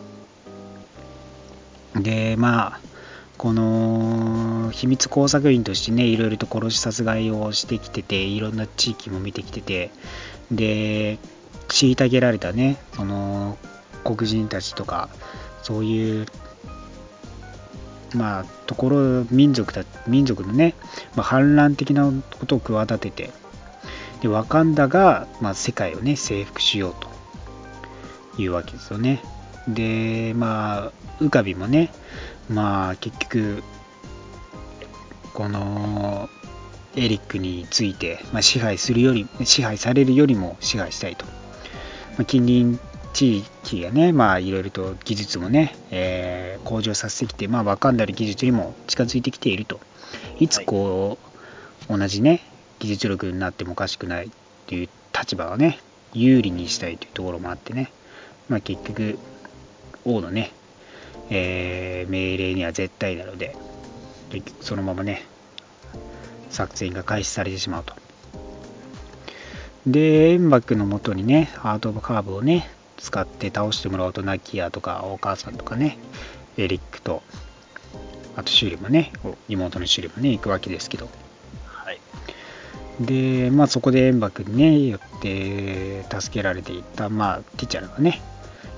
[1.96, 2.80] で、まあ、
[3.38, 9.92] この秘密工作員としてね、いろいろと殺し殺害をしてきてて、いろんな地域も見てきてて、
[10.52, 11.20] で、
[11.68, 13.58] 虐げられたね、その
[14.04, 15.10] 黒人たちとか、
[15.62, 16.26] そういう、
[18.16, 20.74] まあ、ところ、民族だ、民族のね、
[21.16, 23.30] まあ、反乱的なことを企てて、
[24.22, 26.96] で、ワカンダが、まあ、世界をね、征服しよう
[28.36, 29.22] というわけですよね。
[29.68, 31.92] で、まあ、ウカビもね、
[32.50, 33.64] まあ結局
[35.34, 36.30] この
[36.96, 41.32] エリックについて、まあ、支配するより支配されるよりも支配したいと、ま
[42.22, 42.80] あ、近隣
[43.14, 49.80] 地域がねまあいろいろと技術もね、えー、向上させてきてまあ分かんない技術にも近づいてきていると。
[50.40, 51.18] いつこ
[51.90, 52.42] う、はい、同じね
[52.80, 54.30] 技術力になってもおかしくないっ
[54.68, 55.80] ていう立場をね
[56.14, 57.92] 有利にしたいというところもあってね。
[58.50, 59.18] まあ結局
[60.06, 60.52] 王のね
[61.30, 63.56] えー、命令には絶対なので、
[64.62, 65.24] そのままね、
[66.50, 67.94] 作戦が開始されてしまうと。
[69.86, 75.98] で、円幕のもとにね、ハート・オブ・カーブをね、使って倒してもらうと、ナキアとかお母さんとかね、
[76.58, 77.22] エリックと、
[78.36, 79.14] あとシュリもね、
[79.48, 81.10] 妹のシュリもね、行くわけですけど。
[81.68, 82.00] はい。
[83.00, 88.22] で、まあそこで円幕にね、よって助けられていた、まあ、ティチャラがね、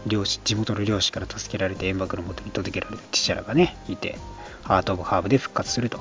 [0.08, 4.18] 漁師地元の漁師から助けられて円幕のもとに届けられたティシャラがねいて
[4.64, 6.00] ハート・オブ・ハーブで復活すると、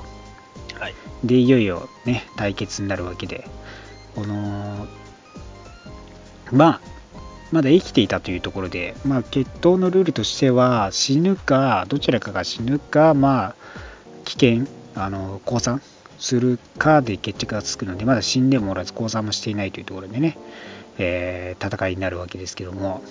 [0.79, 3.47] はい、でいよいよね対決になるわけで
[4.15, 4.87] この
[6.51, 6.81] まあ
[7.51, 13.55] まだ生きていたというところで、まあ、決闘のルールとしては死ぬかどちらかが死ぬかまあ
[14.25, 15.81] 危険あの降参
[16.19, 20.37] するかで決着がつくのでまだ死んでもおらず降参もしていないというところでね、
[20.97, 23.01] えー、戦いになるわけですけども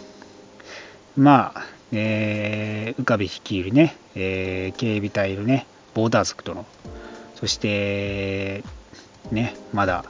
[1.19, 6.65] まあ、えー、浮かべ率いるね、えー、警備隊のね、ボーダー族との、
[7.35, 8.63] そして、
[9.33, 10.05] ね、まだ、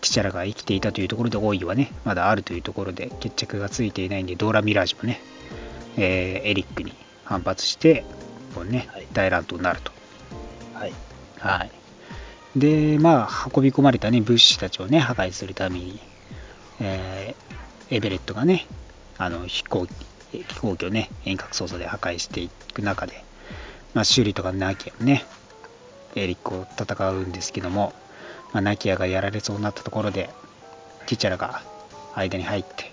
[0.00, 5.20] ティチャラが生きていたというところで、王位はね、まだあるというところで、決着がついていないんで、ドーラ・ミラージュもね、
[5.98, 6.94] えー、エリックに
[7.24, 8.06] 反発して、
[8.54, 9.92] こうね、はい、大乱闘になると。
[10.72, 10.92] はい。
[11.38, 11.70] はい。
[12.56, 16.00] で、まあ、運び込まれたね、物資たちをね、破壊するために、
[16.80, 18.66] えー、エベレットがね、
[19.16, 19.90] あの飛行機
[20.38, 23.24] 飛行機をね、遠隔操作で破壊していく中で、
[23.94, 25.24] まあ、修理とかナキアもね、
[26.16, 27.92] エリックを戦うんですけども、
[28.52, 30.30] まあ、ナキアがやられそうになったところで、
[31.06, 31.62] ティチャラが
[32.14, 32.92] 間に入って、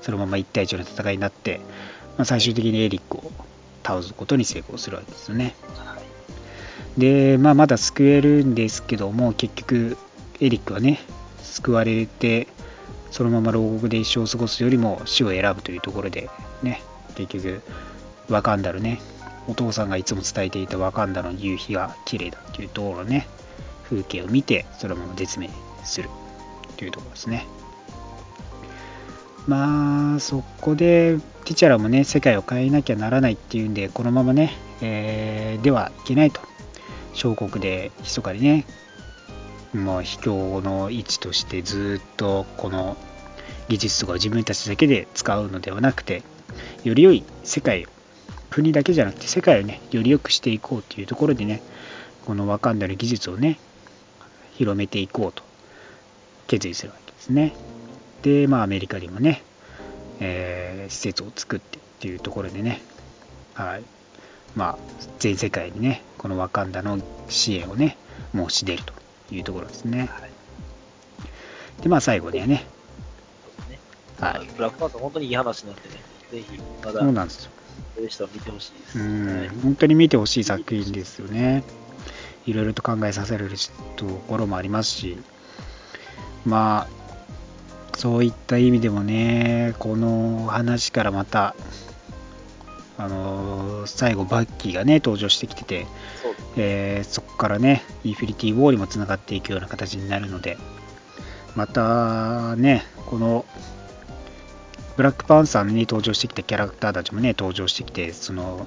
[0.00, 1.60] そのまま1対1の戦いになって、
[2.18, 3.32] まあ、最終的にエリックを
[3.84, 5.54] 倒すことに成功するわけですよね。
[6.98, 9.96] で、まあ、まだ救えるんですけども、結局、
[10.40, 11.00] エリックはね、
[11.42, 12.48] 救われて、
[13.10, 16.30] そのまま牢獄で一生を過ごすよりも死を選ぶというところで
[16.62, 16.82] ね
[17.14, 17.62] 結局
[18.28, 19.00] ワカンダルね。
[19.48, 23.26] お父さんがいつも伝えていたワカンダの夕日が綺麗だっていうところね
[23.82, 25.50] 風景を見てそのまま絶命
[25.84, 26.08] する。
[26.76, 27.46] というところですね。
[29.48, 36.40] まあそこでティチャラもね世界を変えなきゃならないっていうんでこのままね、えー、ではいけないと。
[37.14, 38.64] 小国で密かにね
[39.74, 42.96] まあ、秘境の位置としてずっとこの
[43.68, 46.22] 技術とかを自分たちだけで使うのではなくて
[46.84, 47.88] より良い世界を、
[48.50, 51.62] 国だけじゃなくて世界をね、より良くしていこうというところでね、
[52.26, 53.58] このワカンダの技術をね、
[54.54, 55.42] 広めていこうと
[56.46, 57.54] 決意するわけですね。
[58.22, 59.42] で、まあアメリカにもね、
[60.20, 62.82] えー施設を作ってっていうところでね、
[63.54, 63.82] はい。
[64.54, 64.78] まあ、
[65.18, 66.98] 全世界にね、このワカンダの
[67.28, 67.96] 支援をね、
[68.34, 68.92] 申し出ると
[69.34, 70.10] いうところですね。
[71.80, 72.66] で、まあ最後にはね、
[73.70, 73.78] ね
[74.20, 74.48] はい。
[74.56, 75.88] ブラックパンサー本当にいい話なんでね、
[76.32, 77.50] ぜひ、まだ、そうなんですよ。
[77.94, 78.98] そういう人は見てほしいです。
[78.98, 81.62] うんはい本当に見てほしい作品ですよね。
[82.46, 83.56] いろいろと考えさせられる
[83.96, 85.18] ところもありますし、
[86.44, 86.88] ま
[87.92, 91.54] あ、そういった意味でもね、この話からまた、
[92.98, 95.86] あの最後、バッキーがね、登場してきてて、
[96.20, 100.56] そうえーそこからね、インフィニティ・ウォーにもつながっていくような形になるので、
[101.54, 103.44] またね、この
[104.96, 108.66] ブラックパンサーに登場してきたキャラクターたちもね、登場してきて、その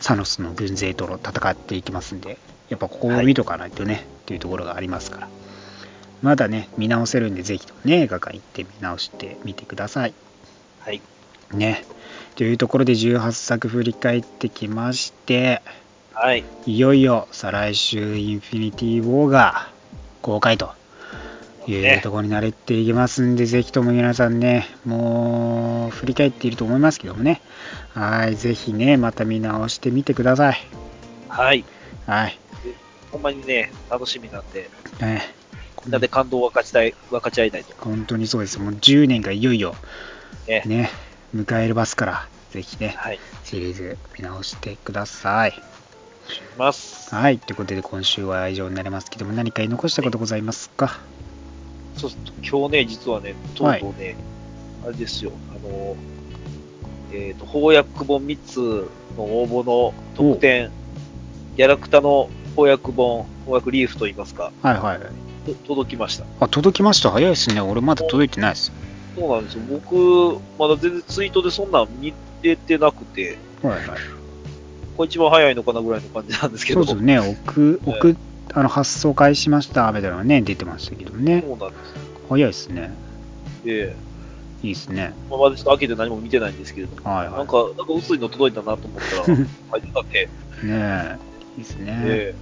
[0.00, 5.28] サノスの軍勢と戦っていきますんで、やっぱここを見とかないとね、っていうところがありますから、
[6.22, 10.14] まだね、見直せるんで、ぜひともね、映画館行って見直してみてください。
[10.80, 11.00] はい。
[11.52, 11.84] ね。
[12.34, 15.62] というところで18作振り返ってきまして、
[16.12, 16.44] はい。
[16.66, 19.68] いよいよ再来週、インフィニティ・ウォーが
[20.22, 20.70] 公開と
[21.66, 27.40] いうねところになれていきますんで、ぜひとも皆さんね、もう振り返っていると思いますけどもね、
[27.94, 30.58] はい、ぜひね、また見直してみてください。
[31.28, 31.64] はい。
[32.06, 32.38] はい。
[33.10, 34.70] ほんまにね、楽しみなんで、
[35.00, 35.22] ね
[35.84, 37.74] みんなで感動を分かちたい、分かち合いたいと。
[37.78, 38.58] 本当にそうです。
[38.58, 39.74] もう10年がいよいよ
[40.46, 40.62] ね。
[40.66, 40.90] ね、
[41.34, 43.20] 迎えますから、ぜひね、はい。
[43.44, 45.52] シリーズ見直してください。
[46.28, 47.14] します。
[47.14, 50.98] はい、ということで今週は以上になりますけども、何か言い残したことございますか？
[51.96, 52.10] そう
[52.42, 54.16] 今日ね、実はね、とうとうね、
[54.84, 55.96] あれですよ、あの、
[57.12, 60.70] えっ、と、翻訳本3つの応募の特典、
[61.56, 65.00] ギャラクタの翻訳本、翻訳リーフといいますか、はいはい。
[65.46, 66.24] と届きました。
[66.40, 67.10] あ、届きました。
[67.10, 67.60] 早いですね。
[67.60, 68.72] 俺まだ届いてないです。
[69.16, 69.62] そうなんですよ。
[69.68, 72.12] 僕、まだ全然ツイートでそんなん見
[72.42, 73.86] れてなくて、はいはい。
[74.96, 77.18] これ一番早いのかなぐらいの感じなんですけど、そうですね。
[77.18, 78.16] 送、送、
[78.52, 79.86] あの、発送開始しました。
[79.92, 81.44] みたいなのがね、出てましたけどね。
[81.46, 82.00] そうなんですよ。
[82.28, 82.90] 早いですね。
[83.64, 83.96] で、
[84.62, 85.12] いいですね。
[85.30, 89.36] まあ、まだちょっと開けて何も見てないんですけれども、はいはなんか、なんか薄いの届いたなと思ったら、
[89.70, 90.28] 入ってたんで、
[90.62, 90.66] い。
[90.66, 91.16] ねえ。
[91.58, 92.02] いいですね。
[92.04, 92.34] で、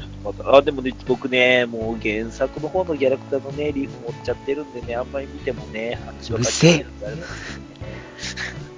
[0.00, 8.68] ちょっとまた、あ、でもね、僕ね、もう原作の方のギャラクターのね、リーフ持っちゃってるんでね、あんまり見てもね、話分かっちゃってるんであれなんですけどね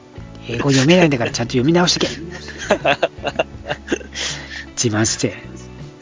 [0.49, 2.13] 英語読めないんだからちゃんと読み直してけ。
[4.83, 5.37] 自慢して。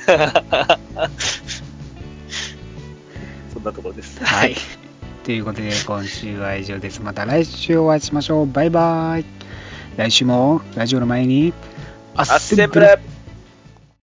[3.52, 4.24] そんなところです。
[4.24, 4.56] はい。
[5.24, 7.02] ということで、今週は以上です。
[7.02, 8.50] また来週お会いしましょう。
[8.50, 9.26] バイバイ。
[9.96, 11.52] 来週もラジオの前に、
[12.14, 12.98] アアッセンブレ